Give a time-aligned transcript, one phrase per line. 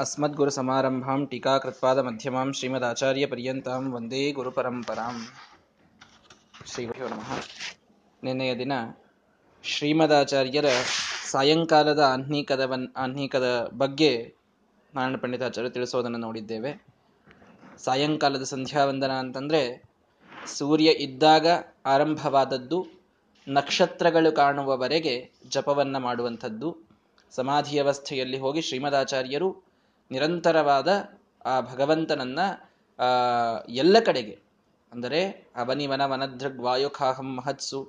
[0.00, 5.16] अस्मद्गुरुसमारम्भां टीकाकृत्पादमध्यमां ಶ್ರೀಮದಾಚಾರ್ಯಪರ್ಯಂತಾಂ ವಂದೇ ಗುರುಪರಂಪರಾಂ
[6.66, 7.30] ಶ್ರೀಗುರು ನಮಃ
[8.22, 8.72] ನಿನ್ನೆಯ ದಿನ
[9.64, 10.68] ಶ್ರೀಮದಾಚಾರ್ಯರ
[11.30, 14.10] ಸಾಯಂಕಾಲದ ಆಹ್ನಿಕದವನ್ ಆಹ್ನಿಕದ ಬಗ್ಗೆ
[14.94, 16.72] ನಾರಾಯಣ ಪಂಡಿತಾಚಾರ್ಯ ತಿಳಿಸೋದನ್ನು ನೋಡಿದ್ದೇವೆ
[17.78, 19.62] ಸಾಯಂಕಾಲದ ಸಂಧ್ಯಾವಂದನ ಅಂತಂದ್ರೆ
[20.52, 21.46] ಸೂರ್ಯ ಇದ್ದಾಗ
[21.86, 22.78] ಆರಂಭವಾದದ್ದು
[23.46, 25.14] ನಕ್ಷತ್ರಗಳು ಕಾಣುವವರೆಗೆ
[25.48, 26.68] ಜಪವನ್ನ ಮಾಡುವಂಥದ್ದು
[27.32, 29.50] ಸಮಾಧಿ ಅವಸ್ಥೆಯಲ್ಲಿ ಹೋಗಿ ಶ್ರೀಮದಾಚಾರ್ಯರು
[30.11, 30.89] ನಿರಂತರವಾದ
[31.45, 32.39] ಆ ಭಗವಂತನನ್ನ
[33.81, 34.35] ಎಲ್ಲ ಕಡೆಗೆ.
[34.91, 35.19] ಅಂದರೆ
[35.55, 37.79] ಅವನಿವನ ವನದೃಗ್ ವಾಯುಖಾಹಂ ಮಹತ್ಸು,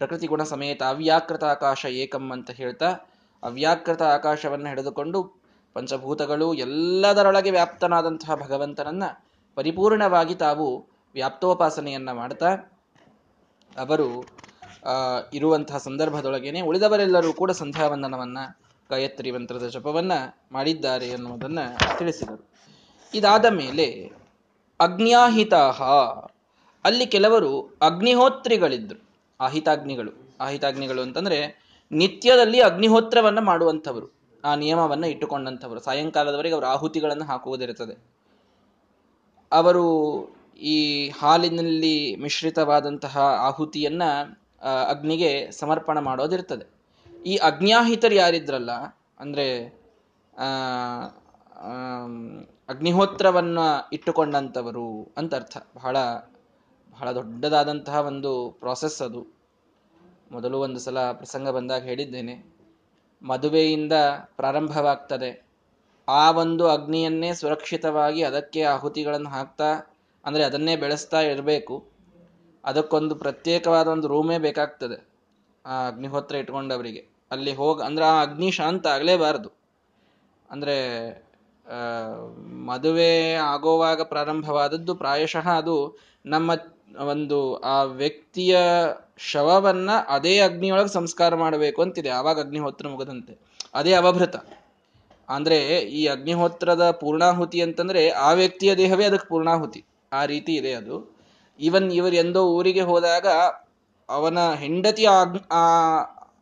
[0.00, 2.88] ಪ್ರಕೃತಿ ಗುಣ ಸಮೇತ ಅವ್ಯಾಕೃತ ಆಕಾಶ ಏಕಂ ಅಂತ ಹೇಳ್ತಾ,
[3.42, 5.20] ಅವ್ಯಾಕೃತ ಆಕಾಶವನ್ನು ಹಿಡಿದುಕೊಂಡು
[5.76, 9.04] ಪಂಚಭೂತಗಳು ಎಲ್ಲದರೊಳಗೆ ವ್ಯಾಪ್ತನಾದಂತಹ ಭಗವಂತನನ್ನ
[9.56, 10.66] ಪರಿಪೂರ್ಣವಾಗಿ ತಾವು
[11.14, 12.50] ವ್ಯಾಪ್ತೋಪಾಸನೆಯನ್ನ ಮಾಡ್ತಾ,
[13.76, 14.08] ಅವರು
[15.34, 18.38] ಇರುವಂತಹ ಸಂದರ್ಭದೊಳಗೇನೆ ಉಳಿದವರೆಲ್ಲರೂ ಕೂಡ ಸಂಧ್ಯಾವಂದನವನ್ನ
[18.90, 20.12] ಗಾಯತ್ರಿ ಮಂತ್ರದ ಜಪವನ್ನ
[20.52, 21.58] ಮಾಡಿದ್ದಾರೆ ಎನ್ನುವುದನ್ನ
[21.98, 22.50] ತಿಳಿಸಿದರು.
[23.14, 24.12] ಇದಾದ ಮೇಲೆ
[24.80, 25.82] ಅಗ್ನ್ಯಾಹಿತಾಹ.
[26.84, 29.00] ಅಲ್ಲಿ ಕೆಲವರು ಅಗ್ನಿಹೋತ್ರಿಗಳಿದ್ರು
[29.40, 30.36] ಆಹಿತಾಗ್ನಿಗಳು.
[30.40, 31.60] ಆಹಿತಾಗ್ನಿಗಳು ಅಂತಂದ್ರೆ
[31.92, 34.12] ನಿತ್ಯದಲ್ಲಿ ಅಗ್ನಿಹೋತ್ರವನ್ನ ಮಾಡುವಂಥವರು.
[34.44, 35.80] ಆ ನಿಯಮವನ್ನ ಇಟ್ಟುಕೊಂಡಂಥವರು.
[35.80, 38.16] ಸಾಯಂಕಾಲದವರೆಗೆ ಅವರು ಆಹುತಿಗಳನ್ನು ಹಾಕುವುದಿರುತ್ತದೆ.
[39.52, 39.86] ಅವರು
[40.60, 44.02] ಈ ಹಾಲಿನಲ್ಲಿ ಮಿಶ್ರಿತವಾದಂತಹ ಆಹುತಿಯನ್ನ
[44.88, 46.75] ಅಗ್ನಿಗೆ ಸಮರ್ಪಣ ಮಾಡೋದಿರ್ತದೆ
[47.26, 48.72] ಈ ಅಗ್ನ್ಯಾಹಿತರು ಯಾರಿದ್ರಲ್ಲ,
[49.20, 49.46] ಅಂದ್ರೆ
[52.68, 53.58] ಅಗ್ನಿಹೋತ್ರವನ್ನ
[53.92, 55.56] ಇಟ್ಟುಕೊಂಡಂಥವರು ಅಂತ ಅರ್ಥ.
[55.74, 55.96] ಬಹಳ
[56.92, 59.22] ಬಹಳ ದೊಡ್ಡದಾದಂತಹ ಒಂದು ಪ್ರಾಸೆಸ್ ಅದು.
[60.32, 62.34] ಮೊದಲು ಒಂದು ಸಲ ಪ್ರಸಂಗ ಬಂದಾಗ ಹೇಳಿದ್ದೇನೆ,
[63.22, 63.94] ಮದುವೆಯಿಂದ
[64.36, 65.30] ಪ್ರಾರಂಭವಾಗ್ತದೆ.
[66.08, 69.70] ಆ ಒಂದು ಅಗ್ನಿಯನ್ನೇ ಸುರಕ್ಷಿತವಾಗಿ ಅದಕ್ಕೆ ಆಹುತಿಗಳನ್ನು ಹಾಕ್ತಾ,
[70.24, 71.76] ಅಂದ್ರೆ ಅದನ್ನೇ ಬೆಳೆಸ್ತಾ ಇರಬೇಕು.
[72.64, 74.98] ಅದಕ್ಕೊಂದು ಪ್ರತ್ಯೇಕವಾದ ಒಂದು ರೂಮೇ ಬೇಕಾಗ್ತದೆ,
[75.64, 77.02] ಆ ಅಗ್ನಿಹೋತ್ರ ಇಟ್ಕೊಂಡವರಿಗೆ.
[77.30, 79.50] ಅಲ್ಲಿ ಹೋಗ, ಅಂದ್ರೆ ಆ ಅಗ್ನಿ ಶಾಂತ ಆಗಲೇಬಾರದು.
[80.50, 80.76] ಅಂದ್ರೆ
[82.66, 86.50] ಮದುವೆ ಆಗೋವಾಗ ಪ್ರಾರಂಭವಾದದ್ದು ಪ್ರಾಯಶಃ ಅದು ನಮ್ಮ
[87.08, 88.58] ಒಂದು ಆ ವ್ಯಕ್ತಿಯ
[89.18, 93.38] ಶವವನ್ನ ಅದೇ ಅಗ್ನಿಯೊಳಗೆ ಸಂಸ್ಕಾರ ಮಾಡಬೇಕು ಅಂತಿದೆ, ಆವಾಗ ಅಗ್ನಿಹೋತ್ರ ಮುಗದಂತೆ.
[93.74, 94.36] ಅದೇ ಅವಭೃತ.
[95.28, 99.84] ಅಂದ್ರೆ ಈ ಅಗ್ನಿಹೋತ್ರದ ಪೂರ್ಣಾಹುತಿ ಅಂತಂದ್ರೆ ಆ ವ್ಯಕ್ತಿಯ ದೇಹವೇ ಅದಕ್ಕೆ ಪೂರ್ಣಾಹುತಿ.
[100.12, 101.16] ಆ ರೀತಿ ಇದೆ ಅದು.
[101.60, 103.26] ಇವನ್ ಇವರು ಎಂದೋ ಊರಿಗೆ ಹೋದಾಗ
[104.08, 105.08] ಅವನ ಹೆಂಡತಿಯ
[105.50, 105.64] ಆ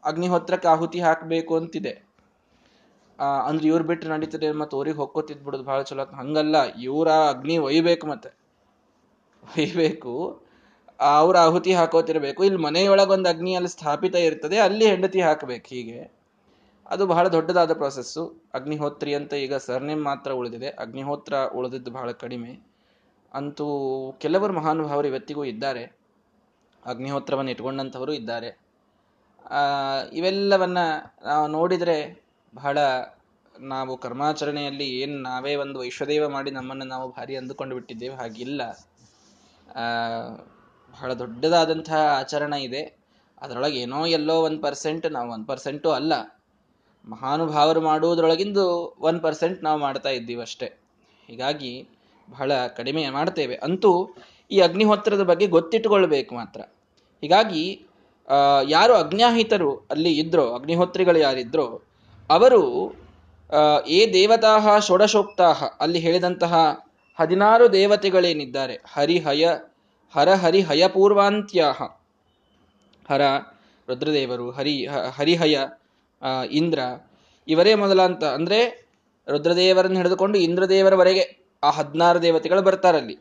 [0.05, 1.93] ಅಗ್ನಿಹೋತ್ರಕ್ಕೆ ಆಹುತಿ ಹಾಕಬೇಕು ಅಂತಿದೆ.
[3.49, 6.57] ಅಂದ್ರೆ ಇವ್ರು ಬಿಟ್ಟು ನಡೀತದೆ ಮತ್ತೆ ಊರಿಗೆ ಹೊಕ್ಕೋತಿದ್ ಬಿಡುದು ಬಹಳ ಚಲೋ ಹಂಗಲ್ಲ,
[6.89, 8.31] ಇವ್ರ ಅಗ್ನಿ ಒಯ್ಬೇಕು ಮತ್ತೆ.
[9.43, 10.15] ಒಯ್ಬೇಕು,
[11.19, 12.45] ಅವ್ರ ಆಹುತಿ ಹಾಕೋತಿರ್ಬೇಕು.
[12.45, 16.01] ಇಲ್ಲಿ ಮನೆಯೊಳಗೊಂದು ಅಗ್ನಿ ಅಲ್ಲಿ ಸ್ಥಾಪಿತ ಇರ್ತದೆ, ಅಲ್ಲಿ ಹೆಂಡತಿ ಹಾಕಬೇಕು ಹೀಗೆ.
[16.87, 18.23] ಅದು ಬಹಳ ದೊಡ್ಡದಾದ ಪ್ರೊಸೆಸ್ಸು.
[18.55, 20.69] ಅಗ್ನಿಹೋತ್ರಿ ಅಂತ ಈಗ ಸರ್ನೇಮ್ ಮಾತ್ರ ಉಳಿದಿದೆ.
[20.69, 22.53] ಅಗ್ನಿಹೋತ್ರ ಉಳಿದಿದ್ದು ಬಹಳ ಕಡಿಮೆ.
[23.35, 23.67] ಅಂತೂ
[24.19, 25.85] ಕೆಲವರು ಮಹಾನುಭಾವರು ಇವತ್ತಿಗೂ ಇದ್ದಾರೆ.
[26.83, 28.51] ಅಗ್ನಿಹೋತ್ರವನ್ನು ಇಟ್ಕೊಂಡಂಥವರು ಇದ್ದಾರೆ.
[30.13, 30.79] ಇವೆಲ್ಲವನ್ನ
[31.25, 31.99] ನಾವು ನೋಡಿದರೆ
[32.55, 32.79] ಬಹಳ
[33.61, 38.63] ನಾವು ಕರ್ಮಾಚರಣೆಯಲ್ಲಿ ಏನು ನಾವೇ ಒಂದು ವೈಶ್ವದೇವ ಮಾಡಿ ನಮ್ಮನ್ನು ನಾವು ಭಾರಿ ಅಂದುಕೊಂಡು ಬಿಟ್ಟಿದ್ದೇವೆ, ಹಾಗಿಲ್ಲ.
[40.95, 42.83] ಬಹಳ ದೊಡ್ಡದಾದಂತಹ ಆಚರಣೆ ಇದೆ.
[43.43, 46.13] ಅದರೊಳಗೆ ಏನೋ ಎಲ್ಲೋ ಒಂದು ಪರ್ಸೆಂಟ್ ನಾವು ಒನ್ ಪರ್ಸೆಂಟು ಅಲ್ಲ.
[47.05, 48.65] ಮಹಾನುಭಾವರು ಮಾಡುವುದರೊಳಗಿಂದು
[49.01, 50.69] ಒನ್ ಪರ್ಸೆಂಟ್ ನಾವು ಮಾಡ್ತಾ ಇದ್ದೀವಿ ಅಷ್ಟೇ.
[51.27, 51.89] ಹೀಗಾಗಿ
[52.31, 53.57] ಬಹಳ ಕಡಿಮೆ ಮಾಡ್ತೇವೆ.
[53.57, 53.91] ಅಂತೂ
[54.51, 56.61] ಈ ಅಗ್ನಿಹೋತ್ರದ ಬಗ್ಗೆ ಗೊತ್ತಿಟ್ಟುಕೊಳ್ಬೇಕು ಮಾತ್ರ.
[57.21, 57.87] ಹೀಗಾಗಿ
[58.69, 61.67] ಯಾರು ಅಗ್ನಾಹಿತರು ಅಲ್ಲಿ ಇದ್ರೋ, ಅಗ್ನಿಹೋತ್ರಿಗಳು ಯಾರಿದ್ರೋ,
[62.31, 62.63] ಅವರು
[63.89, 66.53] ಏ ದೇವತಾಹ ಷೋಡಶೋಕ್ತಾಹ ಅಲ್ಲಿ ಹೇಳಿದಂತಹ
[67.19, 68.75] ಹದಿನಾರು ದೇವತೆಗಳೇನಿದ್ದಾರೆ.
[68.95, 69.45] ಹರಿಹಯ,
[70.15, 71.79] ಹರ ಹರಿ ಹಯಪೂರ್ವಾಂತ್ಯಾಹ
[73.09, 73.23] ಹರ,
[73.89, 75.57] ರುದ್ರದೇವರು, ಹರಿ ಹರಿಹಯ
[76.51, 76.79] ಇಂದ್ರ,
[77.49, 78.25] ಇವರೇ ಮೊದಲ ಅಂತ.
[78.39, 78.59] ಅಂದ್ರೆ
[79.27, 81.25] ರುದ್ರದೇವರನ್ನು ಹಿಡಿದುಕೊಂಡು ಇಂದ್ರದೇವರವರೆಗೆ
[81.63, 83.17] ಆ ಹದಿನಾರು ದೇವತೆಗಳು ಬರ್ತಾರಲ್ಲಿ.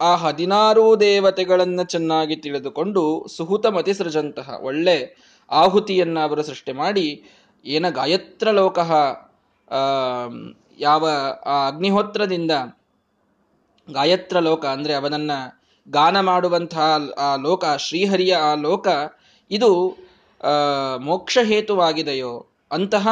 [0.00, 3.02] ಆ ಹದಿನಾರು ದೇವತೆಗಳನ್ನು ಚೆನ್ನಾಗಿ ತಿಳಿದುಕೊಂಡು
[3.36, 4.96] ಸುಹುತ ಮತಿ ಸೃಜಂತಹ ಒಳ್ಳೆ
[5.50, 7.06] ಆಹುತಿಯನ್ನ ಅವರು ಸೃಷ್ಟಿ ಮಾಡಿ,
[7.66, 8.78] ಏನ ಗಾಯತ್ರ ಲೋಕ
[10.80, 11.04] ಯಾವ,
[11.46, 12.52] ಆ ಅಗ್ನಿಹೋತ್ರದಿಂದ
[13.88, 15.30] ಗಾಯತ್ರ ಲೋಕ ಅಂದ್ರೆ ಅವನನ್ನ
[15.88, 16.86] ಗಾನ ಮಾಡುವಂತಹ
[17.18, 18.88] ಆ ಲೋಕ, ಶ್ರೀಹರಿಯ ಆ ಲೋಕ,
[19.50, 19.70] ಇದು
[21.00, 22.32] ಮೋಕ್ಷ ಹೇತುವಾಗಿದೆಯೋ
[22.72, 23.08] ಅಂತಹ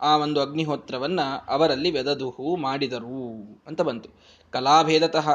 [0.00, 3.22] ಆ ಒಂದು ಅಗ್ನಿಹೋತ್ರವನ್ನು ಅವರಲ್ಲಿ ವೆದದುಹು ಮಾಡಿದರು
[3.66, 4.08] ಅಂತ ಬಂತು.
[4.52, 5.28] ಕಲಾಭೇದತಃ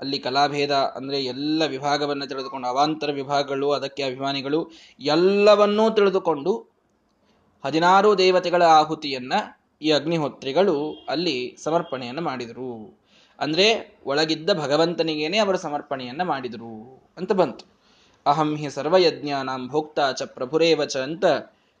[0.00, 4.70] ಅಲ್ಲಿ ಕಲಾಭೇದ ಅಂದ್ರೆ ಎಲ್ಲ ವಿಭಾಗವನ್ನು ತಿಳಿದುಕೊಂಡು ಅವಾಂತರ ವಿಭಾಗಗಳು, ಅದಕ್ಕೆ ಅಭಿಮಾನಿಗಳು
[5.00, 6.52] ಎಲ್ಲವನ್ನೂ ತಿಳಿದುಕೊಂಡು
[7.64, 9.32] ಹದಿನಾರು ದೇವತೆಗಳ ಆಹುತಿಯನ್ನ
[9.82, 13.00] ಈ ಅಗ್ನಿಹೋತ್ರಿಗಳು ಅಲ್ಲಿ ಸಮರ್ಪಣೆಯನ್ನು ಮಾಡಿದರು.
[13.38, 17.64] ಅಂದ್ರೆ ಒಳಗಿದ್ದ ಭಗವಂತನಿಗೇನೆ ಅವರು ಸಮರ್ಪಣೆಯನ್ನ ಮಾಡಿದರು ಅಂತ ಬಂತು.
[18.26, 21.26] ಅಹಂ ಹಿ ಸರ್ವಯಜ್ಞಾನಾಂ ಭೋಕ್ತಾ ಚ ಪ್ರಭುರೇವಚ ಅಂತ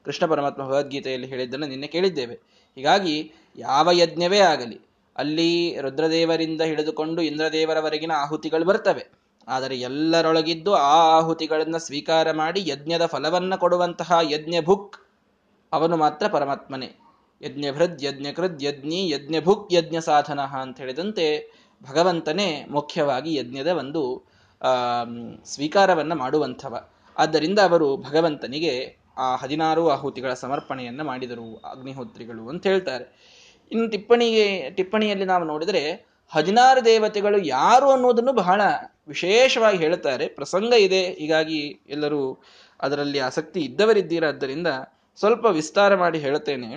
[0.04, 2.34] ಕೃಷ್ಣ ಪರಮಾತ್ಮ ಭಗವದ್ಗೀತೆಯಲ್ಲಿ ಹೇಳಿದ್ದನ್ನು ನಿನ್ನೆ ಕೇಳಿದ್ದೇವೆ.
[2.74, 9.04] ಹೀಗಾಗಿ ಯಾವ ಯಜ್ಞವೇ ಆಗಲಿ ಅಲ್ಲಿ ರುದ್ರದೇವರಿಂದ ಹಿಡಿದುಕೊಂಡು ಇಂದ್ರದೇವರವರೆಗಿನ ಆಹುತಿಗಳು ಬರ್ತವೆ.
[9.48, 14.96] ಆದರೆ ಎಲ್ಲರೊಳಗಿದ್ದು ಆ ಆಹುತಿಗಳನ್ನ ಸ್ವೀಕಾರ ಮಾಡಿ ಯಜ್ಞದ ಫಲವನ್ನ ಕೊಡುವಂತಹ ಯಜ್ಞ ಭುಕ್.
[15.72, 16.90] ಅವನು ಮಾತ್ರ ಪರಮಾತ್ಮನೇ.
[17.42, 21.26] ಯಜ್ಞಭೃದ್ ಯಜ್ಞಕೃದ್ ಯಜ್ಞಿ ಯಜ್ಞ ಭುಕ್, ಯಜ್ಞ ಸಾಧನ ಅಂತ ಹೇಳಿದಂತೆ
[21.90, 24.02] ಭಗವಂತನೇ ಮುಖ್ಯವಾಗಿ ಯಜ್ಞದ ಒಂದು
[25.44, 26.88] ಸ್ವೀಕಾರವನ್ನ ಮಾಡುವಂಥವ.
[27.18, 33.06] ಆದ್ದರಿಂದ ಅವರು ಭಗವಂತನಿಗೆ ಆ ಹದಿನಾರು ಆಹುತಿಗಳ ಸಮರ್ಪಣೆಯನ್ನ ಮಾಡಿದರು, ಅಗ್ನಿಹೋತ್ರಿಗಳು ಅಂತ ಹೇಳ್ತಾರೆ.
[33.70, 35.82] ಇನ್ನು ಟಿಪ್ಪಣಿಗೆ ಟಿಪ್ಪಣಿಯಲ್ಲಿ ನಾವು ನೋಡಿದರೆ
[36.32, 38.60] ಹದಿನಾರು ದೇವತೆಗಳು ಯಾರು ಅನ್ನೋದನ್ನು ಬಹಳ
[39.08, 40.26] ವಿಶೇಷವಾಗಿ ಹೇಳುತ್ತಾರೆ.
[40.28, 42.22] ಪ್ರಸಂಗ ಇದೆ, ಹೀಗಾಗಿ ಎಲ್ಲರೂ
[42.80, 44.68] ಅದರಲ್ಲಿ ಆಸಕ್ತಿ ಇದ್ದವರಿದ್ದೀರಾದ್ದರಿಂದ
[45.18, 46.70] ಸ್ವಲ್ಪ ವಿಸ್ತಾರ ಮಾಡಿ ಹೇಳುತ್ತೇನೆ.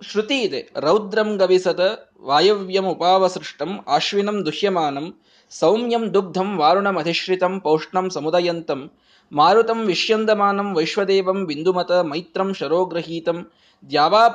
[0.00, 1.80] ಶ್ರುತಿ ಇದೆ, ರೌದ್ರಂ ಗವಿಸತ
[2.20, 5.06] ವಾಯವ್ಯಂ ಉಪಾವಸೃಷ್ಟಂ ಆಶ್ವಿನಂ ದುಹ್ಯಮಾನಂ
[5.50, 8.80] ಸೌಮ್ಯಂ ದುಗ್ಧಂ ವಾರುಣಮಧಿಶ್ರಿತಂ ಪೌಷ್ಣಂ ಸಮುದಯಂತಂ
[9.32, 13.50] ಮಾರುತಂ ವಿಷ್ಯಂದಮಾನಂ ವೈಶ್ವದೇವಂ ಬಿಂದುಮತ ಮೈತ್ರಂ ಶರೋಗ್ರಹೀತಂ,
[13.90, 14.28] ದ್ಯಾವಾ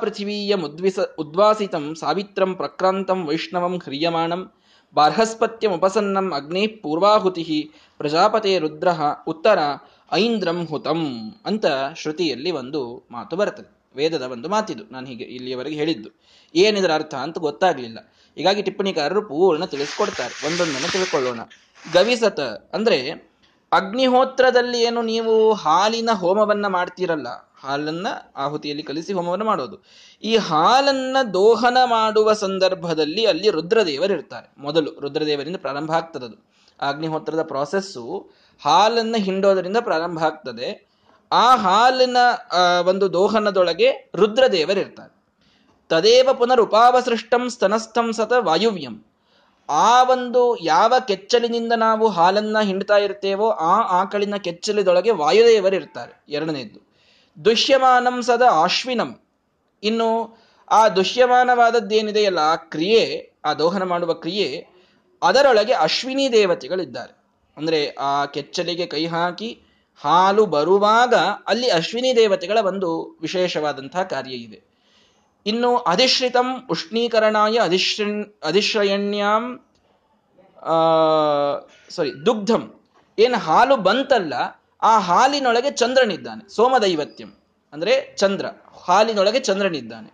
[0.56, 4.52] ಮುದ್ವಿಸ ಉದ್ವಾಸಿತಂ ಸಾವಿತ್ರಂ ಪ್ರಕ್ರಾಂತಂ ವೈಷ್ಣವಂ ಹ್ರಿಯಮಾಣಂ
[4.94, 8.88] ಬಾರ್ಹಸ್ಪತ್ಯಮುಪಸನ್ನಂ ಅಗ್ನೇ ಪೂರ್ವಾಹುತಿ, ಪ್ರಜಾಪತೆ ರುದ್ರ
[9.26, 9.58] ಉತ್ತರ
[10.12, 11.64] ಐಂದ್ರಂ ಹುತಂ ಅಂತ
[11.96, 13.80] ಶ್ರುತಿಯಲ್ಲಿ ಒಂದು ಮಾತು ಬರ್ತದೆ.
[13.96, 14.92] ವೇದದ ಒಂದು ಮಾತಿದು.
[14.92, 16.08] ನಾನು ಹೀಗೆ ಇಲ್ಲಿಯವರೆಗೆ ಹೇಳಿದ್ದು.
[16.54, 18.12] ಏನಿದರ ಅರ್ಥ ಅಂತ ಗೊತ್ತಾಗಲಿಲ್ಲ.
[18.36, 20.46] ಹೀಗಾಗಿ ಟಿಪ್ಪಣಿಕಾರರು ಪೂರ್ಣ ತಿಳಿಸ್ಕೊಡ್ತಾರೆ.
[20.46, 21.40] ಒಂದೊಂದನ್ನು ತಿಳ್ಕೊಳ್ಳೋಣ.
[21.92, 22.40] ಗವಿಸತ
[22.72, 23.29] ಅಂದ್ರೆ
[23.72, 27.28] ಅಗ್ನಿಹೋತ್ರದಲ್ಲಿ ಏನು ನೀವು ಹಾಲಿನ ಹೋಮವನ್ನ ಮಾಡ್ತೀರಲ್ಲ,
[27.62, 29.76] ಹಾಲನ್ನ ಆಹುತಿಯಲ್ಲಿ ಕಲಿಸಿ ಹೋಮವನ್ನು ಮಾಡೋದು.
[30.22, 36.36] ಈ ಹಾಲನ್ನ ದೋಹನ ಮಾಡುವ ಸಂದರ್ಭದಲ್ಲಿ ಅಲ್ಲಿ ರುದ್ರದೇವರಿರ್ತಾರೆ ಮೊದಲು ರುದ್ರದೇವರಿಂದ ಪ್ರಾರಂಭ ಆಗ್ತದದು.
[36.80, 38.04] ಅಗ್ನಿಹೋತ್ರದ ಪ್ರಾಸೆಸ್ಸು
[38.62, 40.68] ಹಾಲನ್ನ ಹಿಂಡೋದರಿಂದ ಪ್ರಾರಂಭ ಆಗ್ತದೆ.
[41.32, 42.16] ಆ ಹಾಲಿನ
[42.86, 45.14] ಒಂದು ದೋಹನದೊಳಗೆ ರುದ್ರದೇವರಿರ್ತಾರೆ
[45.90, 48.96] ತದೇವ ಪುನರ್ ಉಪಾವಸೃಷ್ಟಂ ಸ್ತನಸ್ಥಂ ಸತ ವಾಯುವ್ಯಂ.
[49.70, 56.90] ಆ ಒಂದು ಯಾವ ಕೆಚ್ಚಲಿನಿಂದ ನಾವು ಹಾಲನ್ನ ಹಿಂಡ್ತಾ ಇರ್ತೇವೋ ಆ ಆಕಳಿನ ಕೆಚ್ಚಲಿದೊಳಗೆ ವಾಯುದೇವರಿರ್ತಾರೆ ಎರಡನೇದ್ದು
[57.44, 59.20] ದುಷ್ಯಮಾನಂ ಸದ ಆಶ್ವಿನಂ.
[59.82, 60.38] ಇನ್ನು
[60.70, 64.66] ಆ ದುಷ್ಯಮಾನವಾದದ್ದೇನಿದೆಯಲ್ಲ ಆ ಕ್ರಿಯೆ, ಆ ದೋಹನ ಮಾಡುವ ಕ್ರಿಯೆ,
[65.22, 67.20] ಅದರೊಳಗೆ ಅಶ್ವಿನಿ ದೇವತೆಗಳಿದ್ದಾರೆ.
[67.56, 69.62] ಅಂದ್ರೆ ಆ ಕೆಚ್ಚಲಿಗೆ ಕೈ ಹಾಕಿ
[70.00, 71.14] ಹಾಲು ಬರುವಾಗ
[71.46, 74.69] ಅಲ್ಲಿ ಅಶ್ವಿನಿ ದೇವತೆಗಳ ಒಂದು ವಿಶೇಷವಾದಂತಹ ಕಾರ್ಯ ಇದೆ.
[75.46, 78.06] ಇನ್ನು ಅಧಿಶ್ರಿತಂ ಉಷ್ಣೀಕರಣಾಯ ಅಧಿಶ್ರ
[78.50, 79.44] ಅಧಿಶ್ರಯಣ್ಯಂ
[81.96, 82.64] ಸಾರಿ ದುಗ್ಧಂ.
[83.18, 84.34] ಏನು ಹಾಲು ಬಂತಲ್ಲ,
[84.90, 87.30] ಆ ಹಾಲಿನೊಳಗೆ ಚಂದ್ರನಿದ್ದಾನೆ, ಸೋಮದೈವತ್ಯಂ.
[87.72, 88.46] ಅಂದರೆ ಚಂದ್ರ,
[88.84, 90.10] ಹಾಲಿನೊಳಗೆ ಚಂದ್ರನಿದ್ದಾನೆ.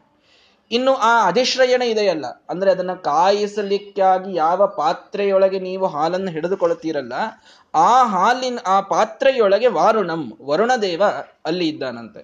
[0.70, 7.14] ಇನ್ನು ಆ ಅಧಿಶ್ರಯಣ ಇದೆಯಲ್ಲ, ಅಂದರೆ ಅದನ್ನು ಕಾಯಿಸಲಿಕ್ಕಾಗಿ ಯಾವ ಪಾತ್ರೆಯೊಳಗೆ ನೀವು ಹಾಲನ್ನು ಹಿಡಿದುಕೊಳ್ಳುತ್ತೀರಲ್ಲ,
[7.74, 11.02] ಆ ಹಾಲಿನ, ಆ ಪಾತ್ರೆಯೊಳಗೆ ವಾರುಣಂ, ವರುಣದೇವ
[11.50, 12.22] ಅಲ್ಲಿ ಇದ್ದಾನಂತೆ.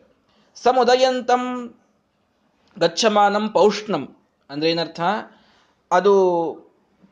[0.57, 1.45] ಸಮುದಯಂತಂ
[2.79, 4.17] ಗಚ್ಚಮಾನಂ ಪೌಷ್ಣಂ
[4.51, 5.01] ಅಂದ್ರೆ ಏನರ್ಥ?
[5.91, 6.13] ಅದು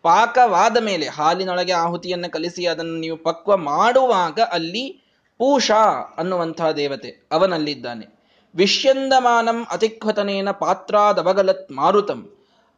[0.02, 5.02] ಪಾಕವಾದ ಮೇಲೆ, ಹಾಲಿನೊಳಗೆ ಆಹುತಿಯನ್ನು ಕಲಿಸಿ ಅದನ್ನು ನೀವು ಪಕ್ವ ಮಾಡುವಾಗ ಅಲ್ಲಿ
[5.38, 8.20] ಪೂಷಾ ಅನ್ನುವಂತಹ ದೇವತೆ ಅವನಲ್ಲಿದ್ದಾನೆ.
[8.54, 12.30] ವಿಷ್ಯಂದಮಾನಂ ಅತಿಕ್ವತನೇನ ಪಾತ್ರಾದವಗಲತ್ ಮಾರುತಂ.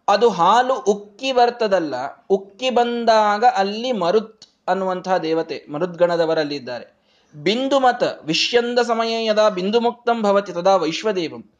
[0.08, 1.94] ಅದು ಹಾಲು ಉಕ್ಕಿ ಬರ್ತದಲ್ಲ,
[2.30, 7.02] ಉಕ್ಕಿ ಬಂದಾಗ ಅಲ್ಲಿ ಮರುತ್ ಅನ್ನುವಂತಹ ದೇವತೆ ಮರುದ್ಗಣದವರಲ್ಲಿದ್ದಾರೆ.
[7.34, 11.51] ಬಿಂದುಮತ, ವಿಷ್ಯಂದ ಸಮಯ ಯದಾ ಬಿಂದುಮುಕ್ತಂ ಭವತಿ ತದಾ ವೈಶ್ವದೇವಂ.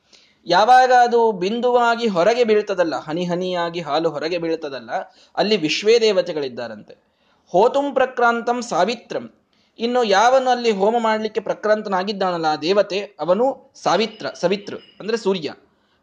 [0.47, 4.91] ಯಾವಾಗ ಅದು ಬಿಂದುವಾಗಿ ಹೊರಗೆ ಬೀಳ್ತದಲ್ಲ, ಹನಿ ಹನಿಯಾಗಿ ಹಾಲು ಹೊರಗೆ ಬೀಳ್ತದಲ್ಲ,
[5.37, 7.13] ಅಲ್ಲಿ ವಿಶ್ವೇ ದೇವತೆಗಳಿದ್ದಾರಂತೆ.
[7.49, 9.35] ಹೋತುಂ ಪ್ರಕ್ರಾಂತಂ ಸಾವಿತ್ರಂ.
[9.79, 15.53] ಇನ್ನು ಯಾವನು ಅಲ್ಲಿ ಹೋಮ ಮಾಡಲಿಕ್ಕೆ ಪ್ರಕ್ರಾಂತನಾಗಿದ್ದಾನಲ್ಲ, ಆ ದೇವತೆ, ಅವನು ಸಾವಿತ್ರ, ಸವಿತೃ, ಅಂದ್ರೆ ಸೂರ್ಯ.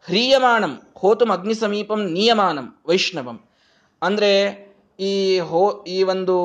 [0.06, 3.48] ಹ್ರೀಯಮಾಣಂ ಹೋತುಂ ಅಗ್ನಿ ಸಮೀಪಂ ನಿಯಮಾನಂ, ವೈಷ್ಣವಂ.
[4.02, 4.70] ಅಂದ್ರೆ
[5.00, 6.36] ಈ ಹೋ, ಈ ಒಂದು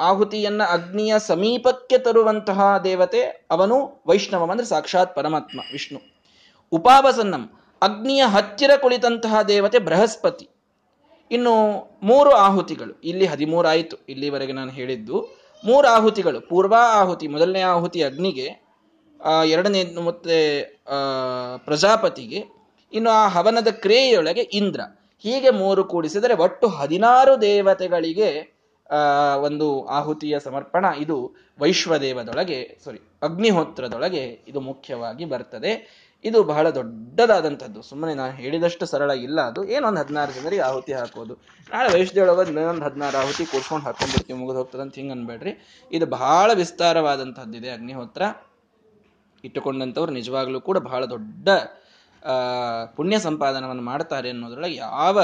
[0.00, 6.13] ಆಹುತಿಯನ್ನ ಅಗ್ನಿಯ ಸಮೀಪಕ್ಕೆ ತರುವಂತಹ ದೇವತೆ, ಅವನು ವೈಷ್ಣವಂ, ಅಂದ್ರೆ ಸಾಕ್ಷಾತ್ ಪರಮಾತ್ಮ, ವಿಷ್ಣು.
[6.78, 7.42] ಉಪಾವಸನ್ನಂ
[7.82, 10.46] ಅಗ್ನಿಯ ಹತ್ತಿರ ಕುಳಿತಂತಹ ದೇವತೆ ಬೃಹಸ್ಪತಿ.
[11.30, 11.54] ಇನ್ನು
[12.02, 15.16] ಮೂರು ಆಹುತಿಗಳು, ಇಲ್ಲಿ ಹದಿಮೂರಾಯಿತು, ಇಲ್ಲಿವರೆಗೆ ನಾನು ಹೇಳಿದ್ದು.
[15.62, 18.46] ಮೂರು ಆಹುತಿಗಳು, ಪೂರ್ವ ಆಹುತಿ, ಮೊದಲನೇ ಆಹುತಿ ಅಗ್ನಿಗೆ
[19.46, 20.38] ಎರಡನೇ ಮತ್ತೆ
[21.66, 22.40] ಪ್ರಜಾಪತಿಗೆ,
[22.92, 24.80] ಇನ್ನು ಆ ಹವನದ ಕ್ರಿಯೆಯೊಳಗೆ ಇಂದ್ರ.
[25.24, 28.30] ಹೀಗೆ ಮೂರು ಕೂಡಿಸಿದರೆ ಒಟ್ಟು ಹದಿನಾರು ದೇವತೆಗಳಿಗೆ
[29.46, 29.66] ಒಂದು
[29.98, 30.84] ಆಹುತಿಯ ಸಮರ್ಪಣ.
[31.04, 31.16] ಇದು
[31.58, 35.72] ವೈಶ್ವದೇವದೊಳಗೆ ಸಾರಿ ಅಗ್ನಿಹೋತ್ರದೊಳಗೆ ಇದು ಮುಖ್ಯವಾಗಿ ಬರ್ತದೆ.
[36.24, 37.82] ಇದು ಬಹಳ ದೊಡ್ಡದಾದಂಥದ್ದು.
[37.82, 39.64] ಸುಮ್ಮನೆ ನಾನು ಹೇಳಿದಷ್ಟು ಸರಳ ಇಲ್ಲ ಅದು.
[39.64, 41.34] ಏನೊಂದು ಹದಿನಾರು ಜನರಿಗೆ ಆಹುತಿ ಹಾಕೋದು
[41.72, 45.82] ನಾಳೆ ವಯಸ್ಸದೊಳಗೆ ಇನ್ನೊಂದು ಹದಿನಾರು ಆಹುತಿ ಕೂರ್ಸ್ಕೊಂಡು ಹಾಕೊಂಡ್ಬಿಡ್ತೀವಿ ಮುಗಿದು ಹೋಗ್ತದೆ ಅಂತ ಹಿಂಗೆ ಅನ್ಬೇಡ್ರಿ.
[45.92, 48.22] ಇದು ಬಹಳ ವಿಸ್ತಾರವಾದಂಥದ್ದಿದೆ ಅಗ್ನಿಹೋತ್ರ.
[49.44, 51.48] ಇಟ್ಟುಕೊಂಡಂಥವ್ರು ನಿಜವಾಗ್ಲೂ ಕೂಡ ಬಹಳ ದೊಡ್ಡ
[52.96, 55.20] ಪುಣ್ಯ ಸಂಪಾದನವನ್ನು ಮಾಡ್ತಾರೆ ಅನ್ನೋದ್ರೊಳಗೆ ಯಾವ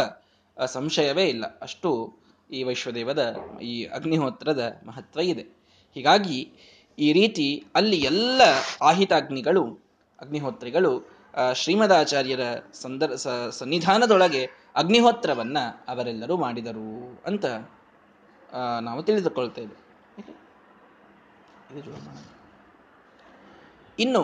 [0.67, 1.45] ಸಂಶಯವೇ ಇಲ್ಲ.
[1.63, 2.19] ಅಷ್ಟು
[2.51, 5.43] ಈ ವೈಶ್ವದೇವದ ಈ ಅಗ್ನಿಹೋತ್ರದ ಮಹತ್ವ ಇದೆ.
[5.95, 6.53] ಹೀಗಾಗಿ
[6.99, 8.41] ಈ ರೀತಿ ಅಲ್ಲಿ ಎಲ್ಲ
[8.83, 9.90] ಆಹಿತಾಗ್ನಿಗಳು
[10.21, 10.93] ಅಗ್ನಿಹೋತ್ರಿಗಳು
[11.55, 13.17] ಶ್ರೀಮದಾಚಾರ್ಯರ ಸಂದರ್
[13.59, 14.43] ಸನ್ನಿಧಾನದೊಳಗೆ
[14.77, 15.59] ಅಗ್ನಿಹೋತ್ರವನ್ನ
[15.89, 17.45] ಅವರೆಲ್ಲರೂ ಮಾಡಿದರು ಅಂತ
[18.81, 19.77] ನಾವು ತಿಳಿದುಕೊಳ್ತೇವೆ
[23.99, 24.23] ಇನ್ನು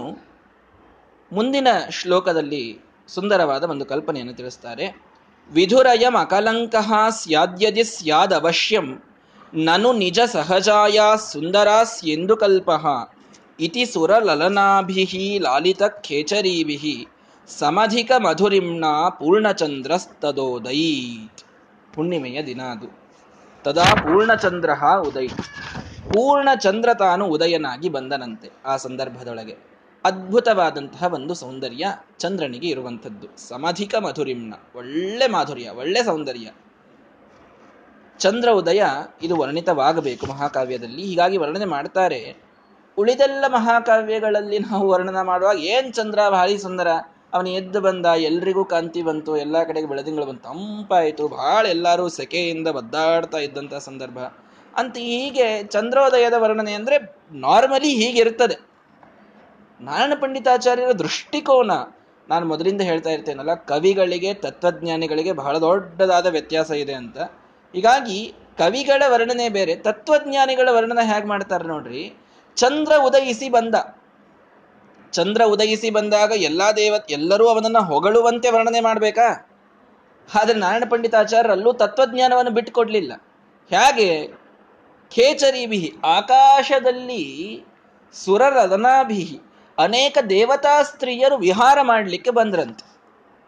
[1.32, 2.62] ಮುಂದಿನ ಶ್ಲೋಕದಲ್ಲಿ
[3.08, 4.86] ಸುಂದರವಾದ ಒಂದು ಕಲ್ಪನೆಯನ್ನು ತಿಳಿಸ್ತಾರೆ.
[5.50, 6.74] ವಿಧುರಯಂ ಅಕಲಂಕ
[7.10, 8.86] ಸ್ಯಾದ್ಯದಿ ಸ್ಯಾದವಶ್ಯಂ,
[9.54, 11.00] ನನು ನಿಜ ಸಹಜಾಯ
[11.32, 12.70] ಸುಂದರಾಸ್ಯೆಂದು ಕಲ್ಪ.
[13.60, 17.06] ಇತಿ ಸುರಲಲನಾಭಿಃ ಲಾಲಿತ ಖೇಚರೀಭಿ
[17.58, 21.44] ಸಮಧಿಕ ಮಧುರಿಮ್ನ ಪೂರ್ಣಚಂದ್ರಸ್ತದೋದೈತ್
[21.94, 23.06] ಹುಣ್ಣಿಮೆಯ ದಿನ ಅದು
[23.64, 24.70] ತದಾ ಪೂರ್ಣಚಂದ್ರ
[25.06, 25.28] ಉದೈ
[26.12, 29.56] ಪೂರ್ಣಚಂದ್ರ ತಾನು ಉದಯನಾಗಿ ಬಂದನಂತೆ ಆ ಸಂದರ್ಭದೊಳಗೆ.
[30.04, 31.86] ಅದ್ಭುತವಾದಂತಹ ಒಂದು ಸೌಂದರ್ಯ
[32.18, 33.48] ಚಂದ್ರನಿಗೆ ಇರುವಂಥದ್ದು.
[33.48, 36.50] ಸಮಧಿಕ ಮಧುರಿಮ್ನ ಒಳ್ಳೆ ಮಾಧುರ್ಯ, ಒಳ್ಳೆ ಸೌಂದರ್ಯ.
[38.18, 38.84] ಚಂದ್ರ ಉದಯ
[39.22, 41.02] ಇದು ವರ್ಣಿತವಾಗಬೇಕು ಮಹಾಕಾವ್ಯದಲ್ಲಿ.
[41.02, 42.45] ಹೀಗಾಗಿ ವರ್ಣನೆ ಮಾಡ್ತಾರೆ.
[42.98, 46.88] ಉಳಿದೆಲ್ಲ ಮಹಾಕಾವ್ಯಗಳಲ್ಲಿ ನಾವು ವರ್ಣನ ಮಾಡುವಾಗ ಏನ್ ಚಂದ್ರ, ಭಾರಿ ಸುಂದರ,
[47.32, 53.38] ಅವನು ಎದ್ದು ಬಂದ, ಎಲ್ರಿಗೂ ಕಾಂತಿ ಬಂತು, ಎಲ್ಲಾ ಕಡೆಗೆ ಬೆಳದಿಂಗಳು ಬಂತು, ತಂಪಾಯಿತು ಬಹಳ ಎಲ್ಲರೂ ಸೆಕೆಯಿಂದ ಬದ್ದಾಡ್ತಾ
[53.38, 54.18] ಇದ್ದಂತ ಸಂದರ್ಭ.
[54.76, 56.96] ಅಂತ ಹೀಗೆ ಚಂದ್ರೋದಯದ ವರ್ಣನೆ ಅಂದ್ರೆ
[57.32, 58.56] ನಾರ್ಮಲಿ ಹೀಗಿರ್ತದೆ
[59.80, 61.70] ನಾರಾಯಣ ಪಂಡಿತಾಚಾರ್ಯರ ದೃಷ್ಟಿಕೋನ
[62.28, 67.18] ನಾನು ಮೊದಲಿಂದ ಹೇಳ್ತಾ ಇರ್ತೇನಲ್ಲ, ಕವಿಗಳಿಗೆ, ತತ್ವಜ್ಞಾನಿಗಳಿಗೆ ಬಹಳ ದೊಡ್ಡದಾದ ವ್ಯತ್ಯಾಸ ಇದೆ ಅಂತ.
[67.74, 72.04] ಹೀಗಾಗಿ ಕವಿಗಳ ವರ್ಣನೆ ಬೇರೆ, ತತ್ವಜ್ಞಾನಿಗಳ ವರ್ಣನೆ ಹೇಗೆ ಮಾಡ್ತಾರೆ ನೋಡ್ರಿ
[72.56, 73.74] ಚಂದ್ರ ಉದಯಿಸಿ ಬಂದ.
[75.12, 79.50] ಚಂದ್ರ ಉದಯಿಸಿ ಬಂದಾಗ ಎಲ್ಲಾ ದೇವ, ಎಲ್ಲರೂ ಅವನನ್ನ ಹೊಗಳುವಂತೆ ವರ್ಣನೆ ಮಾಡಬೇಕಾ?
[80.28, 83.12] ಆದ್ರೆ ನಾರಾಯಣ ಪಂಡಿತಾಚಾರ್ಯರಲ್ಲೂ ತತ್ವಜ್ಞಾನವನ್ನು ಬಿಟ್ಟುಕೊಡ್ಲಿಲ್ಲ.
[83.70, 84.26] ಹೇಗೆ?
[85.12, 87.24] ಖೇಚರಿಭಿಹಿ ಆಕಾಶದಲ್ಲಿ
[88.12, 89.40] ಸುರರದನಾಭಿಹಿ,
[89.78, 92.86] ಅನೇಕ ದೇವತಾ ಸ್ತ್ರೀಯರು ವಿಹಾರ ಮಾಡಲಿಕ್ಕೆ ಬಂದ್ರಂತೆ.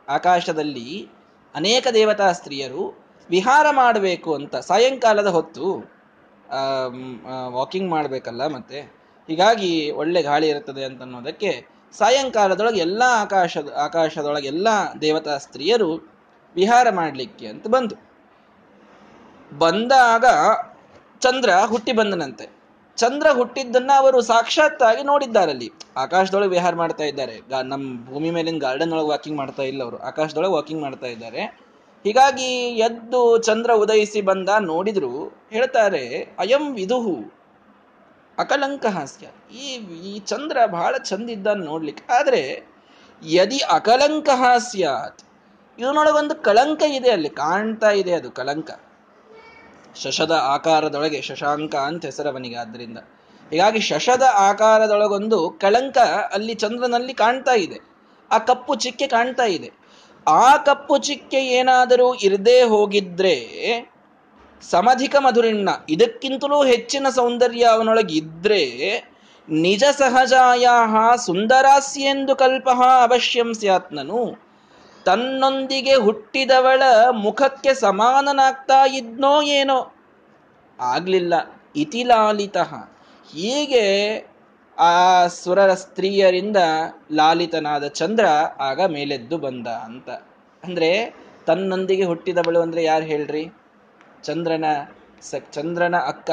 [0.09, 1.09] ಆಕಾಶದಲ್ಲಿ
[1.55, 5.67] ಅನೇಕ ದೇವತಾ ಸ್ತ್ರೀಯರು ವಿಹಾರ ಮಾಡಬೇಕು ಅಂತ ಸಾಯಂಕಾಲದ ಹೊತ್ತು
[7.51, 8.98] ವಾಕಿಂಗ್ ಮಾಡಬೇಕಲ್ಲ ಮತ್ತೆ?
[9.29, 11.51] ಹೀಗಾಗಿ ಒಳ್ಳೆ ಗಾಳಿ ಇರುತ್ತದೆ ಅಂತ ಅನ್ನೋದಕ್ಕೆ
[11.99, 14.69] ಸಾಯಂಕಾಲದೊಳಗೆ ಎಲ್ಲ ಆಕಾಶದ ಆಕಾಶದೊಳಗೆ ಎಲ್ಲ
[15.01, 15.91] ದೇವತಾ ಸ್ತ್ರೀಯರು
[16.57, 17.95] ವಿಹಾರ ಮಾಡಲಿಕ್ಕೆ ಅಂತ ಬಂದು.
[19.59, 20.25] ಬಂದಾಗ
[21.21, 22.47] ಚಂದ್ರ ಹುಟ್ಟಿ ಬಂದನಂತೆ.
[22.97, 27.41] ಚಂದ್ರ ಹುಟ್ಟಿದ್ದನ್ನ ಅವರು ಸಾಕ್ಷಾತ್ತಾಗಿ ನೋಡಿದ್ದಾರಲ್ಲಿ ಆಕಾಶದೊಳಗೆ ವಿಹಾರ ಮಾಡ್ತಾ ಇದ್ದಾರೆ.
[27.63, 29.99] ನಮ್ಮ ಭೂಮಿ ಮೇಲಿನ ಗಾರ್ಡನ್ ಒಳಗೆ ವಾಕಿಂಗ್ ಮಾಡ್ತಾ ಇಲ್ಲ ಅವರು.
[29.99, 31.43] ಆಕಾಶದೊಳಗೆ ವಾಕಿಂಗ್ ಮಾಡ್ತಾ ಇದ್ದಾರೆ.
[32.05, 32.51] ಹೀಗಾಗಿ
[32.89, 35.13] ಎದ್ದು ಚಂದ್ರ ಉದಯಿಸಿ ಬಂದ ನೋಡಿದ್ರು
[35.51, 36.05] ಹೇಳ್ತಾರೆ,
[36.39, 37.38] ಅಯಂ ವಿದುಹು.
[38.39, 39.67] ಅಕಲಂಕ ಹಾಸ್ಯ ಈ
[40.07, 42.13] ಈ ಚಂದ್ರ ಬಹಳ ಚಂದ ಇದ್ದಾನೆ ನೋಡ್ಲಿಕ್ಕೆ.
[42.13, 42.69] ಆದರೆ,
[43.27, 45.23] ಯದಿ ಅಕಲಂಕ ಹಾಸ್ಯಾತ್
[45.79, 48.71] ಇದನ್ನೊಳಗೊಂದು ಕಳಂಕ ಇದೆ ಅಲ್ಲಿ, ಕಾಣ್ತಾ ಇದೆ ಅದು ಕಳಂಕ.
[49.97, 52.99] ಶಶದ ಆಕಾರದೊಳಗೆ ಶಶಾಂಕ ಅಂತ ಹೆಸರವನಿಗೆ ಆದ್ದರಿಂದ
[53.51, 55.99] ಹೀಗಾಗಿ ಶಶದ ಆಕಾರದೊಳಗೊಂದು ಕಳಂಕ
[56.33, 57.81] ಅಲ್ಲಿ ಚಂದ್ರನಲ್ಲಿ ಕಾಣ್ತಾ ಇದೆ.
[58.31, 59.73] ಆ ಕಪ್ಪು ಚಿಕ್ಕೆ ಕಾಣ್ತಾ ಇದೆ.
[60.29, 63.35] ಆ ಕಪ್ಪು ಚಿಕ್ಕೆ ಏನಾದರೂ ಇರದೇ ಹೋಗಿದ್ರೆ
[64.63, 65.69] ಸಮಧಿಕ ಮಧುರಿಣ್ಣ.
[65.89, 69.03] ಇದಕ್ಕಿಂತಲೂ ಹೆಚ್ಚಿನ ಸೌಂದರ್ಯ ಅವನೊಳಗೆ ಇದ್ರೆ,
[69.49, 70.67] ನಿಜ ಸಹಜಾಯ
[71.17, 72.69] ಸುಂದರಾಸ್ಯೆಂದು ಕಲ್ಪ
[73.03, 74.49] ಅವಶ್ಯಂ ಸ್ಯಾತ್ನನು.
[75.05, 79.95] ತನ್ನೊಂದಿಗೆ ಹುಟ್ಟಿದವಳ ಮುಖಕ್ಕೆ ಸಮಾನನಾಗ್ತಾ ಇದ್ನೋ ಏನೋ.
[80.81, 81.35] ಆಗ್ಲಿಲ್ಲ,
[81.77, 82.57] ಇತಿಲಾಲಿತ.
[83.33, 84.27] ಹೀಗೆ
[84.79, 86.57] ಆ ಸುರರ ಸ್ತ್ರೀಯರಿಂದ
[87.13, 88.27] ಲಾಲಿತನಾದ ಚಂದ್ರ
[88.61, 90.11] ಆಗ ಮೇಲೆದ್ದು ಬಂದ ಅಂತ.
[90.65, 91.15] ಅಂದ್ರೆ,
[91.47, 93.49] ತನ್ನೊಂದಿಗೆ ಹುಟ್ಟಿದವಳು ಅಂದ್ರೆ ಯಾರು ಹೇಳ್ರಿ?
[94.23, 94.65] ಚಂದ್ರನ
[95.23, 96.31] ಸ, ಚಂದ್ರನ ಅಕ್ಕ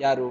[0.00, 0.28] ಯಾರು?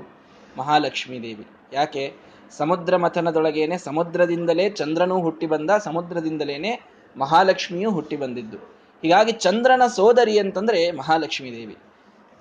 [0.57, 1.47] ಮಹಾಲಕ್ಷ್ಮೀ ದೇವಿ.
[1.73, 2.13] ಯಾಕೆ?
[2.57, 6.81] ಸಮುದ್ರ ಮಥನದೊಳಗೇನೆ ಸಮುದ್ರದಿಂದಲೇ ಚಂದ್ರನೂ ಹುಟ್ಟಿ ಬಂದ ಸಮುದ್ರದಿಂದಲೇನೆ
[7.17, 8.57] ಮಹಾಲಕ್ಷ್ಮಿಯೂ ಹುಟ್ಟಿ ಬಂದಿದ್ದು.
[9.03, 11.77] ಹೀಗಾಗಿ ಚಂದ್ರನ ಸೋದರಿ ಅಂತಂದ್ರೆ ಮಹಾಲಕ್ಷ್ಮೀ ದೇವಿ.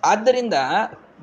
[0.04, 0.54] ಆದ್ದರಿಂದ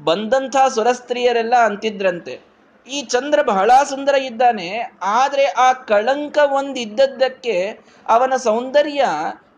[0.03, 2.41] ಬಂದಂಥ ಸುರಸ್ತ್ರೀಯರೆಲ್ಲ ಅಂತಿದ್ರಂತೆ.
[2.87, 4.91] ಈ ಚಂದ್ರ ಬಹಳ ಸುಂದರ ಇದ್ದಾನೆ.
[5.03, 9.05] ಆದರೆ ಆ ಕಳಂಕ ಒಂದಿದ್ದದ್ದಕ್ಕೆ ಅವನ ಸೌಂದರ್ಯ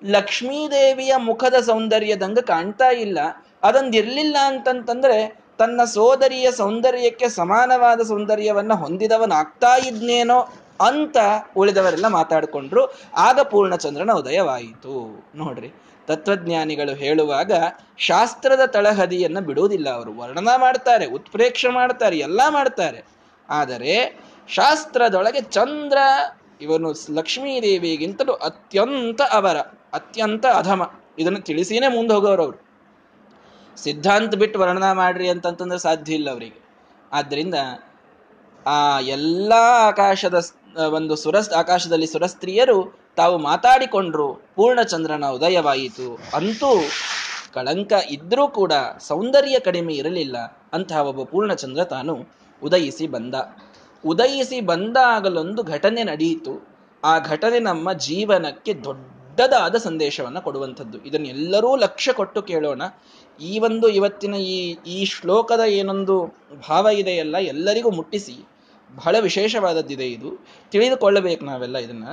[0.03, 3.19] ಲಕ್ಷ್ಮೀದೇವಿಯ ಮುಖದ ಸೌಂದರ್ಯದಂಗ ಕಾಣ್ತಾ ಇಲ್ಲ.
[3.63, 10.39] ಅದೊಂದಿರ್ಲಿಲ್ಲ ಅಂತಂತಂದ್ರೆ ತನ್ನ ಸೋದರಿಯ ಸೌಂದರ್ಯಕ್ಕೆ ಸಮಾನವಾದ ಸೌಂದರ್ಯವನ್ನ ಹೊಂದಿದವನಾಗ್ತಾ ಇದ್ನೇನೋ
[10.82, 11.17] ಅಂತ
[11.58, 12.84] ಉಳಿದವರೆಲ್ಲ ಮಾತಾಡಿಕೊಂಡ್ರು.
[13.17, 15.25] ಆಗ ಪೂರ್ಣಚಂದ್ರನ ಉದಯವಾಯಿತು.
[15.36, 15.70] ನೋಡ್ರಿ,
[16.08, 17.51] ತತ್ವಜ್ಞಾನಿಗಳು ಹೇಳುವಾಗ
[17.98, 20.20] ಶಾಸ್ತ್ರದ ತಳಹದಿಯನ್ನು ಬಿಡುವುದಿಲ್ಲ ಅವರು.
[20.20, 23.05] ವರ್ಣನ ಮಾಡ್ತಾರೆ, ಉತ್ಪ್ರೇಕ್ಷೆ ಮಾಡ್ತಾರೆ, ಎಲ್ಲ ಮಾಡ್ತಾರೆ.
[23.50, 25.98] ಆದರೆ ಶಾಸ್ತ್ರದೊಳಗೆ ಚಂದ್ರ,
[26.62, 29.58] ಇವನು ಲಕ್ಷ್ಮೀದೇವಿಗಿಂತಲೂ ಅತ್ಯಂತ ಅವರ,
[29.93, 30.91] ಅತ್ಯಂತ ಅಧಮ.
[31.20, 32.62] ಇದನ್ನು ತಿಳಿಸಿನೇ ಮುಂದೆ ಹೋಗೋರು ಅವರು.
[33.77, 36.63] ಸಿದ್ಧಾಂತ ಬಿಟ್ಟು ವರ್ಣನ ಮಾಡ್ರಿ ಅಂತಂತಂದ್ರೆ ಸಾಧ್ಯ ಇಲ್ಲ ಅವರಿಗೆ.
[37.11, 37.53] ಆದ್ದರಿಂದ
[38.65, 40.45] ಆ ಎಲ್ಲಾ ಆಕಾಶದ
[40.93, 46.19] ಒಂದು ಸುರಸ್, ಆಕಾಶದಲ್ಲಿ ಸುರಸ್ತ್ರೀಯರು ತಾವು ಮಾತಾಡಿಕೊಂಡ್ರು, ಪೂರ್ಣಚಂದ್ರನ ಉದಯವಾಯಿತು.
[46.35, 46.81] ಅಂತೂ
[47.53, 50.37] ಕಳಂಕ ಇದ್ರೂ ಕೂಡ ಸೌಂದರ್ಯ ಕಡಿಮೆ ಇರಲಿಲ್ಲ.
[50.73, 52.29] ಅಂತಹ ಒಬ್ಬ ಪೂರ್ಣಚಂದ್ರ ತಾನು
[52.63, 53.35] ಉದಯಿಸಿ ಬಂದ.
[54.05, 58.73] ಉದಯಿಸಿ ಬಂದಾಗಲೊಂದು ಘಟನೆ ನಡೆಯಿತು ಆ ಘಟನೆ ನಮ್ಮ ಜೀವನಕ್ಕೆ
[59.37, 61.05] ದೊಡ್ಡದಾದ ಸಂದೇಶವನ್ನು ಕೊಡುವಂಥದ್ದು.
[61.05, 62.81] ಇದನ್ನೆಲ್ಲರೂ ಲಕ್ಷ್ಯ ಕೊಟ್ಟು ಕೇಳೋಣ.
[63.41, 66.25] ಈ ಒಂದು ಇವತ್ತಿನ ಈ ಈ ಶ್ಲೋಕದ ಏನೊಂದು
[66.69, 68.47] ಭಾವ ಇದೆಯಲ್ಲ, ಎಲ್ಲರಿಗೂ ಮುಟ್ಟಿಸಿ.
[68.95, 70.45] ಬಹಳ ವಿಶೇಷವಾದದ್ದಿದೆ ಇದು.
[70.71, 72.03] ತಿಳಿದುಕೊಳ್ಳಬೇಕು ನಾವೆಲ್ಲ ಇದನ್ನ.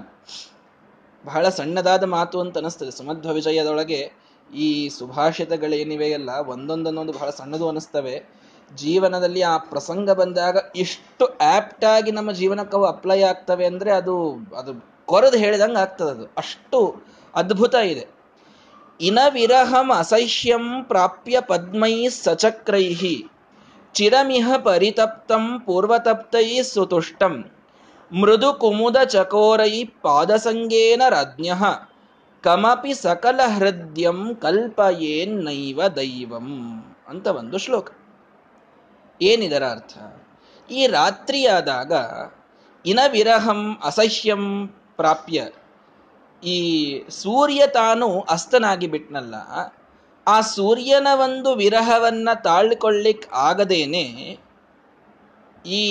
[1.27, 2.91] ಬಹಳ ಸಣ್ಣದಾದ ಮಾತು ಅಂತ ಅನಿಸ್ತದೆ.
[2.91, 4.13] ಸುಮಧ್ವ ವಿಜಯದೊಳಗೆ
[4.55, 8.41] ಈ ಸುಭಾಷಿತಗಳೇನಿವೆಯಲ್ಲ, ಒಂದೊಂದನ್ನೊಂದು ಬಹಳ ಸಣ್ಣದು ಅನಿಸ್ತವೆ.
[8.77, 15.39] ಜೀವನದಲ್ಲಿ ಆ ಪ್ರಸಂಗ ಬಂದಾಗ ಇಷ್ಟು ಆಪ್ಟ್ ಆಗಿ ನಮ್ಮ ಜೀವನಕ್ಕೆ ಅಪ್ಲೈ ಆಗ್ತವೆ ಅಂದ್ರೆ ಅದು ಅದು ಕೊರದು
[15.39, 17.03] ಹೇಳಿದಂಗೆ ಆಗ್ತದದು ಅಷ್ಟು
[17.35, 18.09] ಅದ್ಭುತ ಇದೆ.
[19.01, 23.27] ಇನವಿರಹಂ ಅಸಹ್ಯಂ ಪ್ರಾಪ್ಯ ಪದ್ಮೈ ಸಚಕ್ರೈಹಿ.
[23.95, 27.35] ಚಿರಮಿಹ ಪರಿತಪ್ತಂ ಪೂರ್ವತಪ್ತೈ ಸುತುಷ್ಟಂ.
[28.13, 31.51] ಮೃದು ಕುಮುದ ಚಕೋರೈ ಪಾದಸಂಗೇನ ರಾಜ್ಞ.
[32.43, 36.49] ಕಮಪಿ ಸಕಲ ಹೃದಯಂ ಕಲ್ಪಯೇನ್ನೈವ ದೈವಂ
[37.09, 37.89] ಅಂತ ಒಂದು ಶ್ಲೋಕ.
[39.23, 39.99] ಏನಿದರ ಅರ್ಥ?
[40.71, 41.93] ಈ ರಾತ್ರಿಯಾದಾಗ
[42.87, 45.39] ಇನವಿರಹಂ ಅಸಹ್ಯಂ ಪ್ರಾಪ್ಯ.
[46.43, 46.59] ಈ
[47.23, 49.35] ಸೂರ್ಯ ತಾನು ಅಸ್ತನಾಗಿ ಬಿಟ್ನಲ್ಲ,
[50.27, 54.05] ಆ ಸೂರ್ಯನ ಒಂದು ವಿರಹವನ್ನ ತಾಳ್ಕೊಳ್ಳಿಕ್ ಆಗದೇನೆ
[55.79, 55.83] ಈ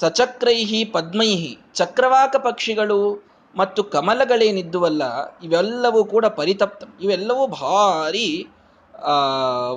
[0.00, 3.00] ಸಚಕ್ರೈಹಿ ಪದ್ಮೈಹಿ, ಚಕ್ರವಾಕ ಪಕ್ಷಿಗಳು
[3.54, 5.02] ಮತ್ತು ಕಮಲಗಳೇನಿದ್ದುವಲ್ಲ
[5.42, 8.28] ಇವೆಲ್ಲವೂ ಕೂಡ ಪರಿತಪ್ತ, ಇವೆಲ್ಲವೂ ಭಾರಿ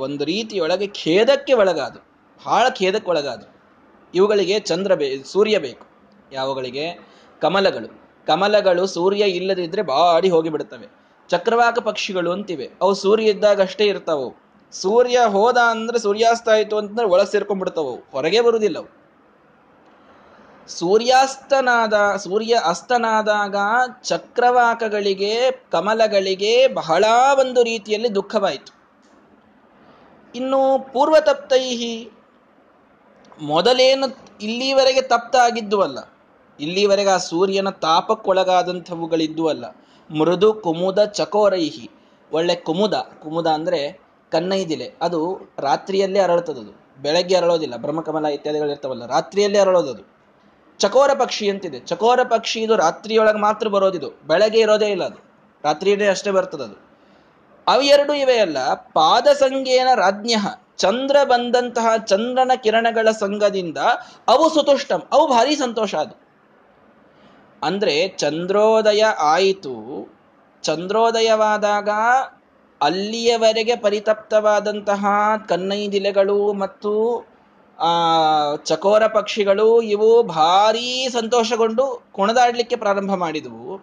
[0.05, 1.99] ಒಂದು ರೀತಿಯೊಳಗೆ ಖೇದಕ್ಕೆ ಒಳಗಾದು
[2.41, 3.45] ಬಹಳ ಖೇದಕ್ಕೆ ಒಳಗಾದು.
[4.13, 5.85] ಇವುಗಳಿಗೆ ಚಂದ್ರ ಬೇ, ಸೂರ್ಯ ಬೇಕು,
[6.31, 6.85] ಯಾವಗಳಿಗೆ?
[7.41, 7.89] ಕಮಲಗಳು.
[8.31, 10.87] ಕಮಲಗಳು ಸೂರ್ಯ ಇಲ್ಲದಿದ್ರೆ ಬಾಡಿ ಹೋಗಿಬಿಡುತ್ತವೆ.
[11.29, 12.69] ಚಕ್ರವಾಕ ಪಕ್ಷಿಗಳು ಅಂತಿವೆ.
[12.81, 14.35] ಅವು ಸೂರ್ಯ ಇದ್ದಾಗ ಅಷ್ಟೇ ಇರ್ತಾವು.
[14.71, 17.95] ಸೂರ್ಯ ಹೋದ ಅಂದ್ರೆ ಸೂರ್ಯಾಸ್ತ ಆಯ್ತು ಅಂತಂದ್ರೆ ಒಳಗೆ ಸೇರ್ಕೊಂಡ್ಬಿಡ್ತಾವು.
[17.95, 19.01] ಹೊರಗೆ ಬರುವುದಿಲ್ಲ ಅವು.
[20.67, 23.55] ಸೂರ್ಯಾಸ್ತನಾದ, ಸೂರ್ಯ ಅಸ್ತನಾದಾಗ
[24.03, 27.05] ಚಕ್ರವಾಕಗಳಿಗೆ, ಕಮಲಗಳಿಗೆ ಬಹಳ
[27.39, 28.81] ಒಂದು ರೀತಿಯಲ್ಲಿ ದುಃಖವಾಯಿತು.
[30.35, 32.11] ಇನ್ನು ಪೂರ್ವ ತಪ್ತೈಹಿ
[33.41, 35.99] ಮೊದಲೇನು ಇಲ್ಲಿವರೆಗೆ ತಪ್ತ ಆಗಿದ್ದುವಲ್ಲ
[36.61, 39.65] ಇಲ್ಲಿವರೆಗೆ ಆ ಸೂರ್ಯನ ತಾಪಕ್ಕೊಳಗಾದಂಥವುಗಳಿದ್ದು ಅಲ್ಲ.
[40.19, 41.89] ಮೃದು, ಕುಮುದ, ಚಕೋರೈಹಿ.
[42.31, 43.99] ಒಳ್ಳೆ ಕುಮುದ ಕುಮುದ ಅಂದರೆ
[44.31, 44.93] ಕನ್ನೈದಿಲೆ.
[45.01, 46.81] ಅದು ರಾತ್ರಿಯಲ್ಲೇ ಅರಳುತ್ತದದು.
[47.01, 47.75] ಬೆಳಗ್ಗೆ ಅರಳೋದಿಲ್ಲ.
[47.75, 49.05] ಬ್ರಹ್ಮಕಮಲ ಇತ್ಯಾದಿಗಳು ಇರ್ತವಲ್ಲ.
[49.05, 50.21] ರಾತ್ರಿಯಲ್ಲೇ ಅರಳೋದದು.
[50.79, 51.79] ಚಕೋರ ಪಕ್ಷಿ ಅಂತಿದೆ.
[51.79, 54.09] ಚಕೋರ ಪಕ್ಷಿ ಇದು ರಾತ್ರಿಯೊಳಗೆ ಮಾತ್ರ ಬರೋದಿದು.
[54.27, 55.23] ಬೆಳಗ್ಗೆ ಇರೋದೇ ಇಲ್ಲ ಅದು.
[55.63, 56.91] ರಾತ್ರಿಯೇ ಅಷ್ಟೇ ಬರ್ತದದು.
[57.67, 60.33] ಅವೆರಡು ಇವೆಯಲ್ಲ ಪಾದ ಸಂಗೇನ ರಾಜ್ಞ.
[60.77, 63.77] ಚಂದ್ರ ಬಂದಂತಹ ಚಂದ್ರನ ಕಿರಣಗಳ ಸಂಘದಿಂದ
[64.27, 65.01] ಅವು ಸುತುಷ್ಟಂ.
[65.11, 66.20] ಅವು ಭಾರಿ ಸಂತೋಷ ಅದು.
[67.63, 69.75] ಅಂದ್ರೆ ಚಂದ್ರೋದಯ ಆಯಿತು.
[70.63, 71.89] ಚಂದ್ರೋದಯವಾದಾಗ
[72.81, 75.05] ಅಲ್ಲಿಯವರೆಗೆ ಪರಿತಪ್ತವಾದಂತಹ
[75.49, 76.93] ಕನ್ನೈದಿಲೆಗಳು ಮತ್ತು
[78.65, 83.81] ಚಕೋರ ಪಕ್ಷಿಗಳು ಇವು ಭಾರೀ ಸಂತೋಷಗೊಂಡು ಕುಣದಾಡಲಿಕ್ಕೆ ಪ್ರಾರಂಭ ಮಾಡಿದವು.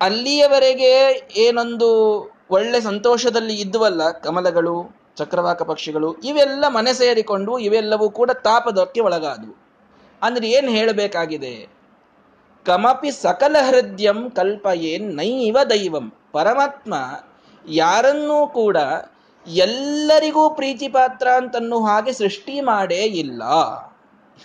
[0.00, 0.92] ಅಲ್ಲಿಯವರೆಗೆ
[1.36, 1.88] ಏನೊಂದು
[2.50, 9.54] ಒಳ್ಳೆ ಸಂತೋಷದಲ್ಲಿ ಇದ್ದುವಲ್ಲ ಕಮಲಗಳು, ಚಕ್ರವಾಕ ಪಕ್ಷಿಗಳು, ಇವೆಲ್ಲ ಮನೆ ಸೇರಿಕೊಂಡು ಇವೆಲ್ಲವೂ ಕೂಡ ತಾಪದಕ್ಕೆ ಒಳಗಾದವು.
[10.22, 11.83] ಅಂದ್ರೆ ಏನು ಹೇಳಬೇಕಾಗಿದೆ?
[12.64, 16.12] ಕಮಪಿ ಸಕಲ ಹೃದಯಂ ಕಲ್ಪಯೇನ್ ನೈವ ದೈವಂ.
[16.32, 16.94] ಪರಮಾತ್ಮ
[17.68, 18.76] ಯಾರನ್ನೂ ಕೂಡ
[19.46, 23.44] ಎಲ್ಲರಿಗೂ ಪ್ರೀತಿಪಾತ್ರ ಅಂತನ್ನು ಹಾಗೆ ಸೃಷ್ಟಿ ಮಾಡೇ ಇಲ್ಲ.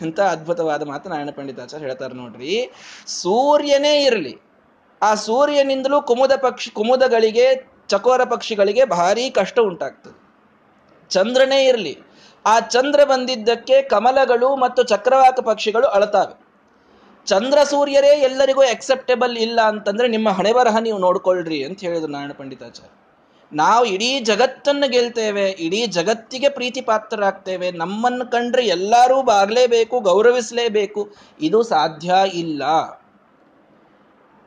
[0.02, 2.72] ಅಂತ ಅದ್ಭುತವಾದ ಮಾತು ನಾರಾಯಣ ಪಂಡಿತಾಚಾರ್ಯ ಹೇಳ್ತಾರೆ ನೋಡ್ರಿ.
[3.08, 4.38] ಸೂರ್ಯನೇ ಇರಲಿ.
[5.02, 10.30] ಆ ಸೂರ್ಯನಿಂದಲೂ ಕುಮುದ ಪಕ್ಷಿ, ಕುಮುದಗಳಿಗೆ, ಚಕೋರ ಪಕ್ಷಿಗಳಿಗೆ ಭಾರಿ ಕಷ್ಟ ಉಂಟಾಗ್ತದೆ.
[11.10, 11.98] ಚಂದ್ರನೇ ಇರಲಿ.
[12.46, 16.39] ಆ ಚಂದ್ರ ಬಂದಿದ್ದಕ್ಕೆ ಕಮಲಗಳು ಮತ್ತು ಚಕ್ರವಾಕ ಪಕ್ಷಿಗಳು ಅಳತಾವೆ.
[17.26, 22.96] ಚಂದ್ರ ಸೂರ್ಯರೇ ಎಲ್ಲರಿಗೂ ಅಕ್ಸೆಪ್ಟೇಬಲ್ ಇಲ್ಲ ಅಂತಂದ್ರೆ ನಿಮ್ಮ ಹಣೆ ಬರಹ ನೀವು ನೋಡ್ಕೊಳ್ರಿ ಅಂತ ಹೇಳಿದ್ರು ನಾರಾಯಣ ಪಂಡಿತಾಚಾರ್ಯ.
[23.54, 31.10] ನಾವು ಇಡೀ ಜಗತ್ತನ್ನು ಗೆಲ್ತೇವೆ, ಇಡೀ ಜಗತ್ತಿಗೆ ಪ್ರೀತಿ ಪಾತ್ರರಾಗ್ತೇವೆ ನಮ್ಮನ್ನು ಕಂಡ್ರೆ ಎಲ್ಲರೂ ಬಾಗ್ಲೇಬೇಕು, ಗೌರವಿಸಲೇಬೇಕು,
[31.42, 32.64] ಇದು ಸಾಧ್ಯ ಇಲ್ಲ.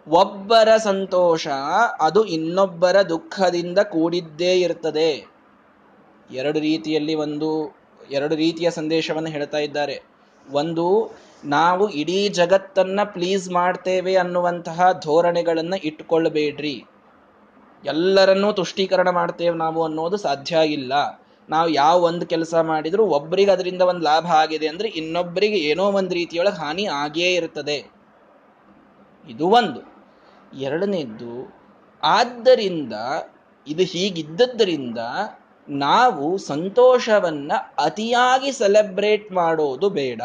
[0.09, 1.49] ಒಬ್ಬರ ಸಂತೋಷ
[2.01, 5.11] ಅದು ಇನ್ನೊಬ್ಬರ ದುಃಖದಿಂದ ಕೂಡಿದ್ದೇ ಇರ್ತದೆ.
[6.31, 7.77] ಎರಡು ರೀತಿಯಲ್ಲಿ ಒಂದು,
[8.11, 10.03] ಎರಡು ರೀತಿಯ ಸಂದೇಶವನ್ನು ಹೇಳ್ತಾ ಇದ್ದಾರೆ.
[10.53, 11.11] ಒಂದು
[11.45, 16.85] ನಾವು ಇಡೀ ಜಗತ್ತನ್ನ ಪ್ಲೀಸ್ ಮಾಡ್ತೇವೆ ಅನ್ನುವಂತಹ ಧೋರಣೆಗಳನ್ನು ಇಟ್ಕೊಳ್ಬೇಡ್ರಿ
[17.85, 20.93] ಎಲ್ಲರನ್ನೂ ತುಷ್ಟೀಕರಣ ಮಾಡ್ತೇವೆ ನಾವು ಅನ್ನೋದು ಸಾಧ್ಯ ಇಲ್ಲ.
[21.51, 26.57] ನಾವು ಯಾವ ಒಂದು ಕೆಲಸ ಮಾಡಿದ್ರು ಒಬ್ಬರಿಗೆ ಅದರಿಂದ ಒಂದು ಲಾಭ ಆಗಿದೆ ಅಂದ್ರೆ ಇನ್ನೊಬ್ಬರಿಗೆ ಏನೋ ಒಂದು ರೀತಿಯೊಳಗೆ
[26.57, 27.91] ಹಾನಿ ಆಗೇ ಇರ್ತದೆ.
[29.29, 29.93] ಇದು ಒಂದು.
[30.59, 31.55] ಎರಡನೇದ್ದು,
[32.03, 32.93] ಆದ್ದರಿಂದ
[33.67, 34.99] ಇದು ಹೀಗಿದ್ದದ್ದರಿಂದ
[35.69, 40.23] ನಾವು ಸಂತೋಷವನ್ನ ಅತಿಯಾಗಿ ಸೆಲೆಬ್ರೇಟ್ ಮಾಡೋದು ಬೇಡ.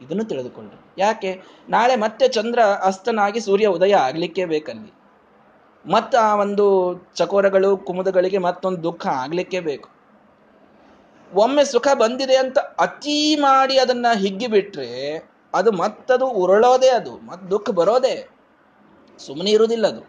[0.00, 1.42] ಇದನ್ನು ತಿಳಿದುಕೊಂಡ್ರು ಯಾಕೆ?
[1.68, 4.92] ನಾಳೆ ಮತ್ತೆ ಚಂದ್ರ ಅಸ್ತನಾಗಿ ಸೂರ್ಯ ಉದಯ ಆಗ್ಲಿಕ್ಕೆ ಬೇಕಲ್ಲಿ.
[5.92, 9.88] ಮತ್ತ ಆ ಒಂದು ಚಕೋರಗಳು, ಕುಮುದಗಳಿಗೆ ಮತ್ತೊಂದು ದುಃಖ ಆಗ್ಲಿಕ್ಕೆ ಬೇಕು.
[11.34, 15.16] ಒಮ್ಮೆ ಸುಖ ಬಂದಿದೆ ಅಂತ ಅತಿ ಮಾಡಿ ಅದನ್ನ ಹಿಗ್ಗಿ ಬಿಟ್ರೆ
[15.54, 18.28] ಅದು ಮತ್ತದು ಉರುಳೋದೇ ಅದು, ಮತ್ ದುಃಖ ಬರೋದೇ.
[19.18, 20.00] ಸುಮ್ಮನೆ ಇರುವುದಿಲ್ಲ ಅದು.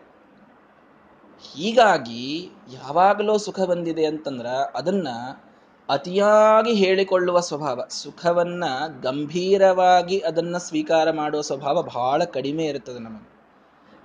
[1.54, 4.46] ಹೀಗಾಗಿ ಯಾವಾಗಲೂ ಸುಖ ಬಂದಿದೆ ಅಂತಂದ್ರ
[4.76, 5.08] ಅದನ್ನ
[5.90, 8.64] ಅತಿಯಾಗಿ ಹೇಳಿಕೊಳ್ಳುವ ಸ್ವಭಾವ, ಸುಖವನ್ನ
[9.02, 13.38] ಗಂಭೀರವಾಗಿ ಅದನ್ನ ಸ್ವೀಕಾರ ಮಾಡುವ ಸ್ವಭಾವ ಬಹಳ ಕಡಿಮೆ ಇರುತ್ತದೆ ನಮಗೆ.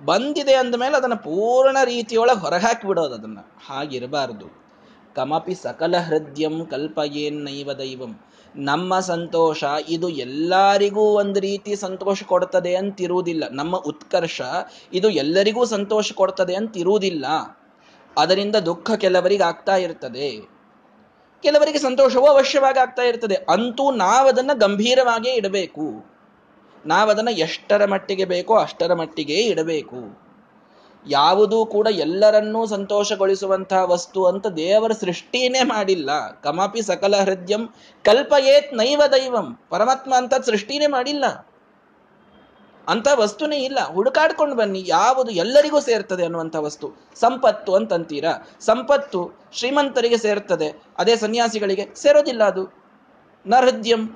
[0.04, 3.38] ಬಂದಿದೆ ಅಂದ ಮೇಲೆ ಅದನ್ನು ಪೂರ್ಣ ರೀತಿಯೊಳಗೆ ಹೊರಹಾಕಿ ಬಿಡೋದು ಅದನ್ನ.
[3.66, 4.62] ಹಾಗಿರಬಾರದು.
[5.14, 8.20] ಕಮಪಿ ಸಕಲ ಹೃದಯಂ ಕಲ್ಪಯೇನ್ನೈವ ದೈವಂ.
[8.56, 13.44] ನಮ್ಮ ಸಂತೋಷ ಇದು ಎಲ್ಲರಿಗೂ ಒಂದು ರೀತಿ ಸಂತೋಷ ಕೊಡ್ತದೆ ಅಂತಿರುವುದಿಲ್ಲ.
[13.50, 14.40] ನಮ್ಮ ಉತ್ಕರ್ಷ
[14.92, 17.26] ಇದು ಎಲ್ಲರಿಗೂ ಸಂತೋಷ ಕೊಡ್ತದೆ ಅಂತಿರುವುದಿಲ್ಲ.
[18.18, 20.51] ಅದರಿಂದ ದುಃಖ ಕೆಲವರಿಗೆ ಆಗ್ತಾ ಇರ್ತದೆ.
[21.42, 23.34] ಕೆಲವರಿಗೆ ಸಂತೋಷವೂ ಅವಶ್ಯವಾಗಿ ಆಗ್ತಾ ಇರ್ತದೆ.
[23.34, 26.12] ಅಂತೂ ನಾವದನ್ನು ಗಂಭೀರವಾಗಿಯೇ ಇಡಬೇಕು.
[26.86, 30.22] ನಾವದನ್ನು ಎಷ್ಟರ ಮಟ್ಟಿಗೆ ಬೇಕೋ ಅಷ್ಟರ ಮಟ್ಟಿಗೆ ಇಡಬೇಕು.
[31.08, 36.40] ಯಾವುದೂ ಕೂಡ ಎಲ್ಲರನ್ನೂ ಸಂತೋಷಗೊಳಿಸುವಂತಹ ವಸ್ತು ಅಂತ ದೇವರ ಸೃಷ್ಟಿನೇ ಮಾಡಿಲ್ಲ.
[36.40, 37.68] ಕಮಾಪಿ ಸಕಲ ಹೃದಯಂ
[38.04, 39.58] ಕಲ್ಪಯೇತ್ ನೈವ ದೈವಂ.
[39.70, 41.24] ಪರಮಾತ್ಮ ಅಂತ ಸೃಷ್ಟಿನೇ ಮಾಡಿಲ್ಲ.
[42.88, 43.78] ಅಂತ ವಸ್ತುನೇ ಇಲ್ಲ.
[43.80, 46.90] ಹುಡುಕಾಡ್ಕೊಂಡು ಬನ್ನಿ, ಯಾವುದು ಎಲ್ಲರಿಗೂ ಸೇರ್ತದೆ ಅನ್ನುವಂಥ ವಸ್ತು.
[47.20, 48.48] ಸಂಪತ್ತು ಅಂತಂತೀರಾ?
[48.60, 52.74] ಸಂಪತ್ತು ಶ್ರೀಮಂತರಿಗೆ ಸೇರ್ತದೆ, ಅದೇ ಸನ್ಯಾಸಿಗಳಿಗೆ ಸೇರೋದಿಲ್ಲ ಅದು.
[53.46, 54.06] ನಹೃದ್ಯಂ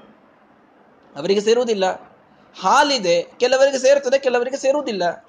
[1.17, 2.17] ಅವರಿಗೆ ಸೇರುವುದಿಲ್ಲ.
[2.61, 5.27] ಹಾಲಿದೆ, ಕೆಲವರಿಗೆ ಸೇರ್ತದೆ, ಕೆಲವರಿಗೆ ಸೇರುವುದಿಲ್ಲ.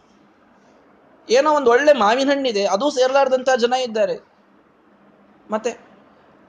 [1.30, 4.19] ಏನೋ ಒಂದು ಒಳ್ಳೆ ಮಾವಿನ ಹಣ್ಣಿದೆ, ಅದು ಸೇರಲಾರ್ದಂತಹ ಜನ ಇದ್ದಾರೆ.
[5.52, 5.71] ಮತ್ತೆ,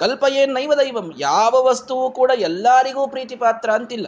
[0.01, 1.13] ಕಲ್ಪ ಏನ್ ನೈವ ದೈವಂ?
[1.19, 4.07] ಯಾವ ವಸ್ತುವು ಕೂಡ ಎಲ್ಲರಿಗೂ ಪ್ರೀತಿ ಪಾತ್ರ ಅಂತಿಲ್ಲ.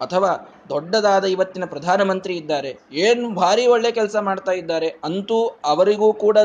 [0.00, 0.30] ಅಥವಾ
[0.68, 6.38] ದೊಡ್ಡದಾದ ಇವತ್ತಿನ ಪ್ರಧಾನಮಂತ್ರಿ ಇದ್ದಾರೆ, ಏನು ಭಾರಿ ಒಳ್ಳೆ ಕೆಲಸ ಮಾಡ್ತಾ ಇದ್ದಾರೆ, ಅಂತೂ ಅವರಿಗೂ ಕೂಡ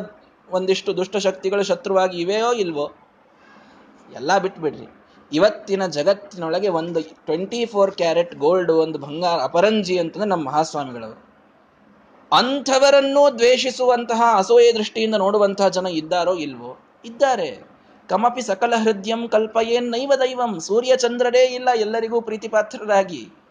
[0.49, 2.91] ಒಂದಿಷ್ಟು ದುಷ್ಟಶಕ್ತಿಗಳು ಶತ್ರುವಾಗಿ ಇವೆಯೋ ಇಲ್ವೋ?
[4.15, 4.87] ಎಲ್ಲ ಬಿಟ್ಬಿಡ್ರಿ.
[5.31, 11.33] ಇವತ್ತಿನ ಜಗತ್ತಿನೊಳಗೆ ಒಂದು ಟ್ವೆಂಟಿ ಫೋರ್ ಕ್ಯಾರೆಟ್ ಗೋಲ್ಡ್, ಒಂದು ಬಂಗಾರ, ಅಪರಂಜಿ ಅಂತಂದ್ರೆ ನಮ್ಮ ಮಹಾಸ್ವಾಮಿಗಳವರು.
[12.31, 16.77] ಅಂಥವರನ್ನೂ ದ್ವೇಷಿಸುವಂತಹ ಅಸೂಯೆ ದೃಷ್ಟಿಯಿಂದ ನೋಡುವಂತಹ ಜನ ಇದ್ದಾರೋ ಇಲ್ವೋ?
[17.05, 17.73] ಇದ್ದಾರೆ.
[18.09, 23.42] ಕಮಪಿ ಸಕಲ ಹೃದಯಂ ಕಲ್ಪಯೇನ್ ನೈವ ದೈವಂ, ಸೂರ್ಯ ಚಂದ್ರರೇ ಇಲ್ಲ ಎಲ್ಲರಿಗೂ ಪ್ರೀತಿಪಾತ್ರರಾಗಿ.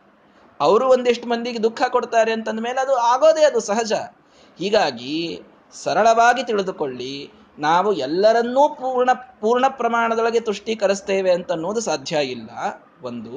[0.62, 3.92] ಅವರು ಒಂದಿಷ್ಟು ಮಂದಿಗೆ ದುಃಖ ಕೊಡ್ತಾರೆ ಅಂತಂದ ಮೇಲೆ ಅದು ಆಗೋದೇ ಅದು ಸಹಜ.
[4.58, 5.42] ಹೀಗಾಗಿ
[5.82, 7.14] ಸರಳವಾಗಿ ತಿಳಿದುಕೊಳ್ಳಿ,
[7.58, 12.50] ನಾವು ಎಲ್ಲರನ್ನೂ ಪೂರ್ಣ ಪೂರ್ಣ ಪ್ರಮಾಣದೊಳಗೆ ತುಷ್ಟೀಕರಿಸ್ತೇವೆ ಅಂತ ಅನ್ನೋದು ಸಾಧ್ಯ ಇಲ್ಲ.
[13.02, 13.36] ಒಂದು.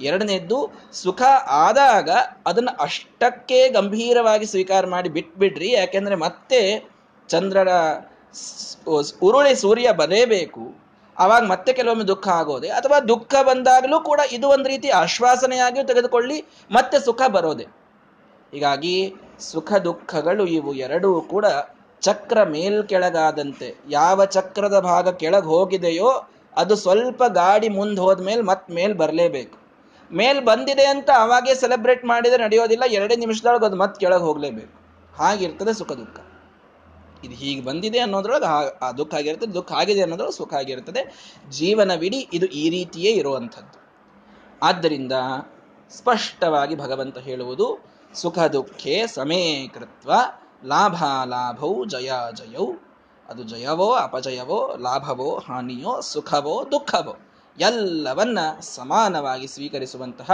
[0.00, 0.58] ಎರಡನೇದ್ದು,
[0.92, 1.22] ಸುಖ
[1.64, 2.10] ಆದಾಗ
[2.46, 5.70] ಅದನ್ನ ಅಷ್ಟಕ್ಕೆ ಗಂಭೀರವಾಗಿ ಸ್ವೀಕಾರ ಮಾಡಿ ಬಿಟ್ಬಿಡ್ರಿ.
[5.70, 6.60] ಯಾಕೆಂದ್ರೆ ಮತ್ತೆ
[7.28, 7.68] ಚಂದ್ರರ
[9.22, 10.81] ಉರುಳಿ ಸೂರ್ಯ ಬರಲೇಬೇಕು
[11.18, 12.68] ಅವಾಗ ಮತ್ತೆ ಕೆಲವೊಮ್ಮೆ ದುಃಖ ಆಗೋದೆ.
[12.68, 17.66] ಅಥವಾ ದುಃಖ ಬಂದಾಗಲೂ ಕೂಡ ಇದು ಒಂದು ರೀತಿ ಆಶ್ವಾಸನೆಯಾಗಿಯೂ ತೆಗೆದುಕೊಳ್ಳಿ, ಮತ್ತೆ ಸುಖ ಬರೋದೆ.
[18.52, 21.46] ಹೀಗಾಗಿ ಸುಖ ದುಃಖಗಳು ಇವು ಎರಡೂ ಕೂಡ
[22.02, 23.76] ಚಕ್ರ ಮೇಲ್ಕೆಳಗಾದಂತೆ.
[23.88, 26.10] ಯಾವ ಚಕ್ರದ ಭಾಗ ಕೆಳಗೆ ಹೋಗಿದೆಯೋ,
[26.56, 29.56] ಅದು ಸ್ವಲ್ಪ ಗಾಡಿ ಮುಂದೆ ಹೋದ್ಮೇಲೆ ಮತ್ ಮೇಲ್ ಬರಲೇಬೇಕು.
[30.10, 34.74] ಮೇಲ್ ಬಂದಿದೆ ಅಂತ ಅವಾಗೇ ಸೆಲೆಬ್ರೇಟ್ ಮಾಡಿದ್ರೆ ನಡೆಯೋದಿಲ್ಲ, ಎರಡೇ ನಿಮಿಷದೊಳಗೆ ಅದು ಮತ್ತೆ ಕೆಳಗೆ ಹೋಗಲೇಬೇಕು.
[35.18, 36.18] ಹಾಗಿರ್ತದೆ ಸುಖ ದುಃಖ.
[37.24, 42.70] ಇದು ಹೀಗೆ ಬಂದಿದೆ ಅನ್ನೋದ್ರೊಳಗೆ ಆ ದುಃಖ ಆಗಿರ್ತದೆ ದುಃಖ ಆಗಿದೆ ಅನ್ನೋದ್ರೊಳಗೆ ಸುಖ ಆಗಿರ್ತದೆ ಜೀವನವಿಡೀ ಇದು ಈ
[42.70, 43.82] ರೀತಿಯೇ ಇರುವಂಥದ್ದು.
[44.62, 45.12] ಆದ್ದರಿಂದ
[45.90, 50.12] ಸ್ಪಷ್ಟವಾಗಿ ಭಗವಂತ ಹೇಳುವುದು, ಸುಖ ದುಃಖೇ ಸಮೇಕೃತ್ವ
[50.64, 52.72] ಲಾಭ ಲಾಭವು ಜಯ ಜಯೌ.
[53.28, 57.16] ಅದು ಜಯವೋ, ಅಪಜಯವೋ, ಲಾಭವೋ, ಹಾನಿಯೋ, ಸುಖವೋ, ದುಃಖವೋ.
[57.60, 60.30] ಎಲ್ಲವನ್ನ ಸಮಾನವಾಗಿ ಸ್ವೀಕರಿಸುವಂತಹ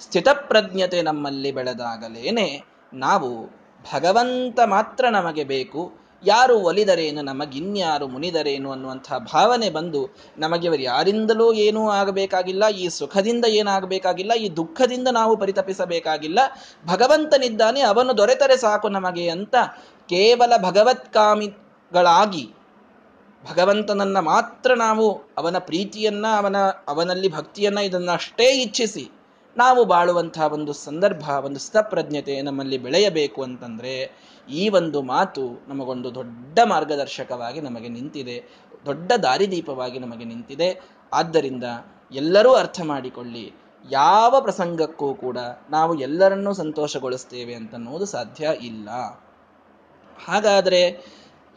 [0.00, 2.64] ಸ್ಥಿತಪ್ರಜ್ಞತೆ ನಮ್ಮಲ್ಲಿ ಬೆಳೆದಾಗಲೇನೆ.
[2.92, 3.46] ನಾವು
[3.92, 11.90] ಭಗವಂತ ಮಾತ್ರ ನಮಗೆ ಬೇಕು ಯಾರು ಒಲಿದರೇನು, ನಮಗಿನ್ಯಾರು ಮುನಿದರೇನು ಅನ್ನುವಂತಹ ಭಾವನೆ ಬಂದು ನಮಗೆ ಇವರು ಯಾರಿಂದಲೂ ಏನೂ
[11.90, 16.38] ಆಗಬೇಕಾಗಿಲ್ಲ, ಈ ಸುಖದಿಂದ ಏನಾಗಬೇಕಾಗಿಲ್ಲ, ಈ ದುಃಖದಿಂದ ನಾವು ಪರಿತಪಿಸಬೇಕಾಗಿಲ್ಲ.
[16.86, 19.54] ಭಗವಂತನಿದ್ದಾನೆ, ಅವನು ದೊರೆತರೆ ಸಾಕು ನಮಗೆ ಅಂತ
[20.08, 22.54] ಕೇವಲ ಭಗವತ್ಕಾಮಿಗಳಾಗಿ
[23.50, 26.56] ಭಗವಂತನನ್ನ ಮಾತ್ರ ನಾವು ಅವನ ಪ್ರೀತಿಯನ್ನ, ಅವನ,
[26.88, 29.10] ಅವನಲ್ಲಿ ಭಕ್ತಿಯನ್ನ ಇದನ್ನಷ್ಟೇ ಇಚ್ಛಿಸಿ
[29.56, 37.60] ನಾವು ಬಾಳುವಂತಹ ಒಂದು ಸಂದರ್ಭ, ಒಂದು ಸ್ಥಪ್ರಜ್ಞತೆ ನಮ್ಮಲ್ಲಿ ಬೆಳೆಯಬೇಕು ಅಂತಂದ್ರೆ ಈ ಒಂದು ಮಾತು ನಮಗೊಂದು ದೊಡ್ಡ ಮಾರ್ಗದರ್ಶಕವಾಗಿ
[37.60, 38.36] ನಮಗೆ ನಿಂತಿದೆ,
[38.86, 40.80] ದೊಡ್ಡ ದಾರಿದೀಪವಾಗಿ ನಮಗೆ ನಿಂತಿದೆ.
[41.12, 41.64] ಆದ್ದರಿಂದ
[42.12, 43.52] ಎಲ್ಲರೂ ಅರ್ಥ ಮಾಡಿಕೊಳ್ಳಿ,
[43.90, 45.38] ಯಾವ ಪ್ರಸಂಗಕ್ಕೂ ಕೂಡ
[45.70, 48.88] ನಾವು ಎಲ್ಲರನ್ನೂ ಸಂತೋಷಗೊಳಿಸ್ತೇವೆ ಅಂತನ್ನುವುದು ಸಾಧ್ಯ ಇಲ್ಲ.
[50.26, 50.82] ಹಾಗಾದ್ರೆ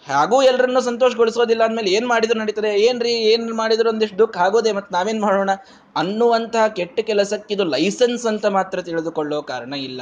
[0.10, 2.82] ಹಾಗೂ ಎಲ್ಲರನ್ನೂ ಸಂತೋಷಗೊಳಿಸೋದಿಲ್ಲ ಅಂದ್ಮೇಲೆ ಏನ್ ಮಾಡಿದ್ರು ನಡೀತದೆ?
[2.82, 3.12] ಏನ್ರಿ?
[3.12, 4.72] ಏನ್ ಮಾಡಿದ್ರು ಒಂದಿಷ್ಟು ದುಃಖ ಆಗೋದೆ?
[4.72, 5.50] ಮತ್ತೆ ನಾವೇನ್ ಮಾಡೋಣ?
[5.96, 10.02] ಅನ್ನುವಂತಹ ಕೆಟ್ಟ ಕೆಲಸಕ್ಕಿದು ಲೈಸೆನ್ಸ್ ಅಂತ ಮಾತ್ರ ತಿಳಿದುಕೊಳ್ಳೋ ಕಾರಣ ಇಲ್ಲ.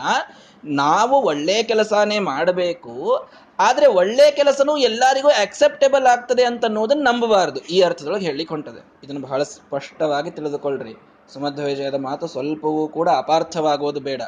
[0.66, 3.28] ನಾವು ಒಳ್ಳೆ ಕೆಲಸನೇ ಮಾಡಬೇಕು.
[3.60, 7.60] ಆದ್ರೆ ಒಳ್ಳೆ ಕೆಲಸನೂ ಎಲ್ಲರಿಗೂ ಅಕ್ಸೆಪ್ಟೇಬಲ್ ಆಗ್ತದೆ ಅಂತ ಅನ್ನೋದನ್ನ ನಂಬಬಾರದು.
[7.60, 10.94] ಈ ಅರ್ಥದೊಳಗೆ ಹೇಳಲಿಕ್ಕೆ ಹೊಂಟದೆ ಇದನ್ನು ಬಹಳ ಸ್ಪಷ್ಟವಾಗಿ ತಿಳಿದುಕೊಳ್ಳ್ರಿ
[11.34, 14.22] ಸುಮಧ್ವ ವಿಜಯದ ಮಾತು ಸ್ವಲ್ಪವೂ ಕೂಡ ಅಪಾರ್ಥವಾಗೋದು ಬೇಡ.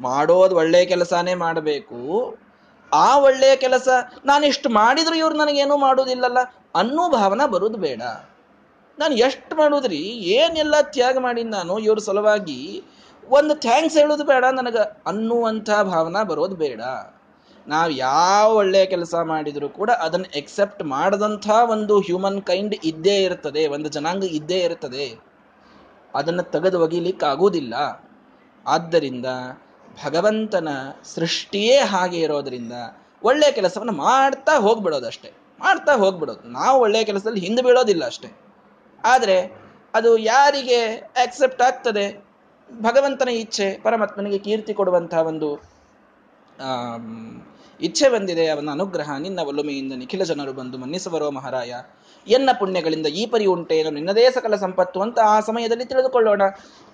[0.00, 2.34] ಮಾಡೋದು ಒಳ್ಳೆ ಕೆಲಸನೇ ಮಾಡಬೇಕು.
[3.02, 3.88] ಆ ಒಳ್ಳೆಯ ಕೆಲಸ
[4.30, 6.40] ನಾನು ಎಷ್ಟು ಮಾಡಿದ್ರು ಇವ್ರು ನನಗೇನು ಮಾಡೋದಿಲ್ಲಲ್ಲ
[6.80, 8.02] ಅನ್ನೋ ಭಾವನ ಬರೋದು ಬೇಡ.
[8.98, 10.00] ನಾನು ಎಷ್ಟು ಮಾಡುದ್ರಿ,
[10.38, 12.60] ಏನೆಲ್ಲ ತ್ಯಾಗ ಮಾಡಿ ನಾನು, ಇವ್ರ ಸಲುವಾಗಿ
[13.24, 16.80] ಒಂದು ಥ್ಯಾಂಕ್ಸ್ ಹೇಳೋದು ಬೇಡ ನನಗೆ ಅನ್ನುವಂಥ ಭಾವನೆ ಬರೋದು ಬೇಡ.
[17.66, 23.88] ನಾವು ಯಾವ ಒಳ್ಳೆಯ ಕೆಲಸ ಮಾಡಿದರೂ ಕೂಡ ಅದನ್ನು ಎಕ್ಸೆಪ್ಟ್ ಮಾಡದಂಥ ಒಂದು ಹ್ಯೂಮನ್ ಕೈಂಡ್ ಇದ್ದೇ ಇರ್ತದೆ, ಒಂದು
[23.88, 25.06] ಜನಾಂಗ ಇದ್ದೇ ಇರ್ತದೆ.
[26.14, 27.74] ಅದನ್ನು ತೆಗೆದು ಒಗಿಲಿಕ್ಕೆ ಆಗುವುದಿಲ್ಲ
[28.66, 29.28] ಆದ್ದರಿಂದ
[30.04, 30.68] ಭಗವಂತನ
[31.04, 32.72] ಸೃಷ್ಟಿಯೇ ಹಾಗೆ ಇರೋದ್ರಿಂದ
[33.22, 35.32] ಒಳ್ಳೆಯ ಕೆಲಸವನ್ನು ಮಾಡ್ತಾ ಹೋಗ್ಬಿಡೋದು ಅಷ್ಟೇ.
[35.60, 36.48] ಮಾಡ್ತಾ ಹೋಗ್ಬಿಡೋದು.
[36.48, 38.36] ನಾವು ಒಳ್ಳೆಯ ಕೆಲಸದಲ್ಲಿ ಹಿಂದೆ ಬೀಳೋದಿಲ್ಲ ಅಷ್ಟೇ.
[39.04, 39.60] ಆದರೆ
[39.94, 42.24] ಅದು ಯಾರಿಗೆ ಆಕ್ಸೆಪ್ಟ್ ಆಗ್ತದೆ?
[42.80, 45.62] ಭಗವಂತನ ಇಚ್ಛೆ, ಪರಮಾತ್ಮನಿಗೆ ಕೀರ್ತಿ ಕೊಡುವಂತಹ ಒಂದು
[47.80, 51.74] ಇಚ್ಛೆ ಬಂದಿದೆ ಅವನ ಅನುಗ್ರಹ, ನಿನ್ನ ಒಲುಮೆಯಿಂದ ನಿಖಿಲ ಜನರು ಬಂದು ಮನ್ನಿಸುವರೋ ಮಹಾರಾಯ.
[52.28, 53.90] ಎನ್ನ ಪುಣ್ಯಗಳಿಂದ ಈ ಪರಿ ಉಂಟೇನು?
[53.90, 56.42] ನಿನ್ನದೇ ಸಕಲ ಸಂಪತ್ತು ಅಂತ ಆ ಸಮಯದಲ್ಲಿ ತಿಳಿದುಕೊಳ್ಳೋಣ.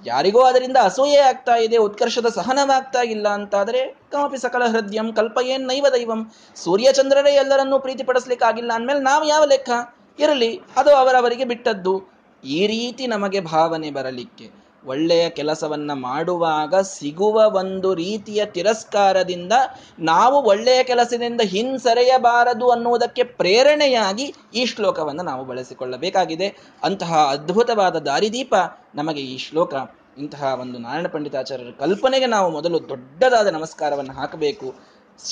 [0.06, 6.32] ಯಾರಿಗೋ ಅದರಿಂದ ಅಸೂಯೆ ಆಗ್ತಾ ಇದೆ, ಉತ್ಕರ್ಷದ ಸಹನವಾಗ್ತಾ ಇಲ್ಲ ಅಂತಾದರೆ ಕಮಪಿ ಸಕಲ ಹೃದಯಂ ಕಲ್ಪಯೇನ್ ನೈವ ದೈವಂ?
[6.56, 9.70] ಸೂರ್ಯಚಂದ್ರರೇ ಎಲ್ಲರನ್ನೂ ಪ್ರೀತಿಪಡಿಸ್ಲಿಕ್ಕಾಗಿಲ್ಲ ಅಂದಮೇಲೆ ನಾವು ಯಾವ ಲೆಕ್ಕ?
[10.18, 12.20] ಇರಲಿ, ಅದು ಅವರವರಿಗೆ ಬಿಟ್ಟದ್ದು.
[12.44, 14.59] ಈ ರೀತಿ ನಮಗೆ ಭಾವನೆ ಬರಲಿಕ್ಕೆ.
[14.86, 19.52] ಒಳ್ಳೆಯ ಕೆಲಸವನ್ನು ಮಾಡುವಾಗ ಸಿಗುವ ಒಂದು ರೀತಿಯ ತಿರಸ್ಕಾರದಿಂದ
[19.98, 26.56] ನಾವು ಒಳ್ಳೆಯ ಕೆಲಸದಿಂದ ಹಿಂಸರೆಯಬಾರದು ಅನ್ನುವುದಕ್ಕೆ ಪ್ರೇರಣೆಯಾಗಿ ಈ ಶ್ಲೋಕವನ್ನು ನಾವು ಬಳಸಿಕೊಳ್ಳಬೇಕಾಗಿದೆ.
[26.82, 28.54] ಅಂತಹ ಅದ್ಭುತವಾದ ದಾರಿದೀಪ
[28.94, 29.74] ನಮಗೆ ಈ ಶ್ಲೋಕ,
[30.18, 34.74] ಇಂತಹ ಒಂದು ನಾರಾಯಣ ಪಂಡಿತಾಚಾರ್ಯರ ಕಲ್ಪನೆಗೆ ನಾವು ಮೊದಲು ದೊಡ್ಡದಾದ ನಮಸ್ಕಾರವನ್ನು ಹಾಕಬೇಕು.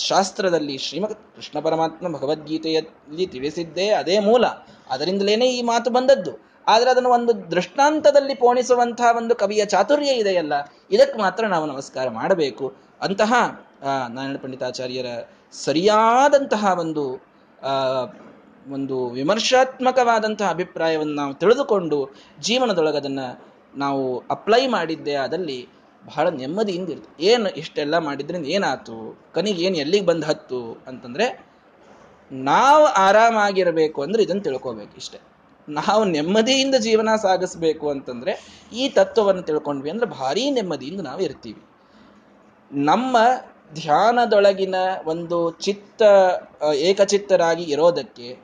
[0.00, 4.44] ಶಾಸ್ತ್ರದಲ್ಲಿ ಶ್ರೀಮತ್ ಕೃಷ್ಣ ಪರಮಾತ್ಮ ಭಗವದ್ಗೀತೆಯಲ್ಲಿ ತಿಳಿಸಿದ್ದೇ ಅದೇ ಮೂಲ.
[4.90, 6.48] ಅದರಿಂದಲೇನೆ ಈ ಮಾತು ಬಂದದ್ದು.
[6.68, 10.54] ಆದ್ರೆ ಅದನ್ನು ಒಂದು ದೃಷ್ಟಾಂತದಲ್ಲಿ ಪೋಣಿಸುವಂತಹ ಒಂದು ಕವಿಯ ಚಾತುರ್ಯ ಇದೆಯಲ್ಲ,
[10.90, 12.66] ಇದಕ್ಕೆ ಮಾತ್ರ ನಾವು ನಮಸ್ಕಾರ ಮಾಡಬೇಕು.
[13.02, 13.32] ಅಂತಹ
[14.16, 15.08] ನಾರಾಯಣ ಪಂಡಿತಾಚಾರ್ಯರ
[15.64, 17.04] ಸರಿಯಾದಂತಹ ಒಂದು
[18.66, 21.98] ಒಂದು ವಿಮರ್ಶಾತ್ಮಕವಾದಂತಹ ಅಭಿಪ್ರಾಯವನ್ನು ನಾವು ತಿಳಿದುಕೊಂಡು
[22.46, 23.22] ಜೀವನದೊಳಗದನ್ನ
[23.74, 25.58] ನಾವು ಅಪ್ಲೈ ಮಾಡಿದ್ದೆ ಅದಲ್ಲಿ
[26.02, 28.96] ಬಹಳ ನೆಮ್ಮದಿಯಿಂದ ಇರ್ತದೆ ಏನು ಇಷ್ಟೆಲ್ಲ ಮಾಡಿದ್ರಿಂದ ಏನಾಯ್ತು
[29.34, 31.26] ಕನಿಗೆ ಏನು ಎಲ್ಲಿಗೆ ಬಂದು ಹತ್ತು ಅಂತಂದರೆ,
[32.30, 35.18] ನಾವು ಆರಾಮಾಗಿರಬೇಕು ಅಂದ್ರೆ ಇದನ್ನು ತಿಳ್ಕೋಬೇಕು ಇಷ್ಟೆ.
[35.68, 41.62] ನಾವು ನೆಮ್ಮದಿಯಿಂದ ಜೀವನ ಸಾಗಿಸ್ಬೇಕು ಅಂತಂದ್ರೆ ಈ ತತ್ವವನ್ನು ತಿಳ್ಕೊಂಡ್ವಿ ಅಂದ್ರೆ ಭಾರಿ ನೆಮ್ಮದಿಯಿಂದ ನಾವು ಇರ್ತೀವಿ.
[42.72, 43.16] ನಮ್ಮ
[43.74, 44.74] ಧ್ಯಾನದೊಳಗಿನ
[45.06, 46.02] ಒಂದು ಚಿತ್ತ
[46.74, 48.38] ಏಕಚಿತ್ತರಾಗಿ ಇರೋದಕ್ಕೆ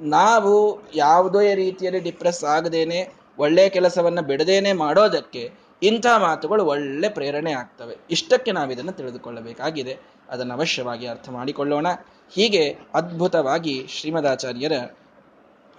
[0.00, 7.96] ನಾವು ಯಾವುದೇ ರೀತಿಯಲ್ಲಿ ಡಿಪ್ರೆಸ್ ಆಗದೇನೆ ಒಳ್ಳೆಯ ಕೆಲಸವನ್ನ ಬಿಡದೇನೆ ಮಾಡೋದಕ್ಕೆ ಇಂಥ ಮಾತುಗಳು ಒಳ್ಳೆ ಪ್ರೇರಣೆ ಆಗ್ತವೆ.
[8.10, 9.98] ಇಷ್ಟಕ್ಕೆ ನಾವು ಇದನ್ನು ತಿಳಿದುಕೊಳ್ಳಬೇಕಾಗಿದೆ.
[10.28, 11.86] ಅದನ್ನು ಅವಶ್ಯವಾಗಿ ಅರ್ಥ ಮಾಡಿಕೊಳ್ಳೋಣ.
[12.34, 14.72] ಹೀಗೆ ಅದ್ಭುತವಾಗಿ ಶ್ರೀಮದಾಚಾರ್ಯರ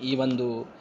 [0.02, 0.74] ಈ ಒಂದು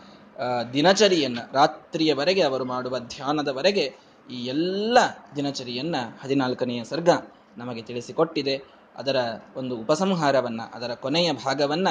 [0.72, 3.94] ದಿನಚರಿಯನ್ನ, ರಾತ್ರಿಯವರೆಗೆ ಅವರು ಮಾಡುವ ಧ್ಯಾನದವರೆಗೆ
[4.30, 4.98] ಈ ಎಲ್ಲ
[5.36, 7.08] ದಿನಚರಿಯನ್ನ ಹದಿನಾಲ್ಕನೆಯ ಸರ್ಗ
[7.56, 8.62] ನಮಗೆ ತಿಳಿಸಿಕೊಟ್ಟಿದೆ.
[8.96, 9.16] ಅದರ
[9.56, 11.88] ಒಂದು ಉಪಸಂಹಾರವನ್ನ, ಅದರ ಕೊನೆಯ ಭಾಗವನ್ನ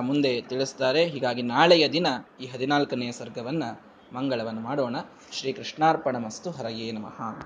[0.00, 1.06] ಮುಂದೆ ತಿಳಿಸ್ತಾರೆ.
[1.06, 2.06] ಹೀಗಾಗಿ ನಾಳೆಯ ದಿನ
[2.40, 3.64] ಈ ಹದಿನಾಲ್ಕನೆಯ ಸರ್ಗವನ್ನ
[4.12, 4.96] ಮಂಗಳವನ್ನು ಮಾಡೋಣ.
[5.32, 7.42] ಶ್ರೀ ಕೃಷ್ಣಾರ್ಪಣ ಮಸ್ತು ಹರಯೇ ನಮಃ.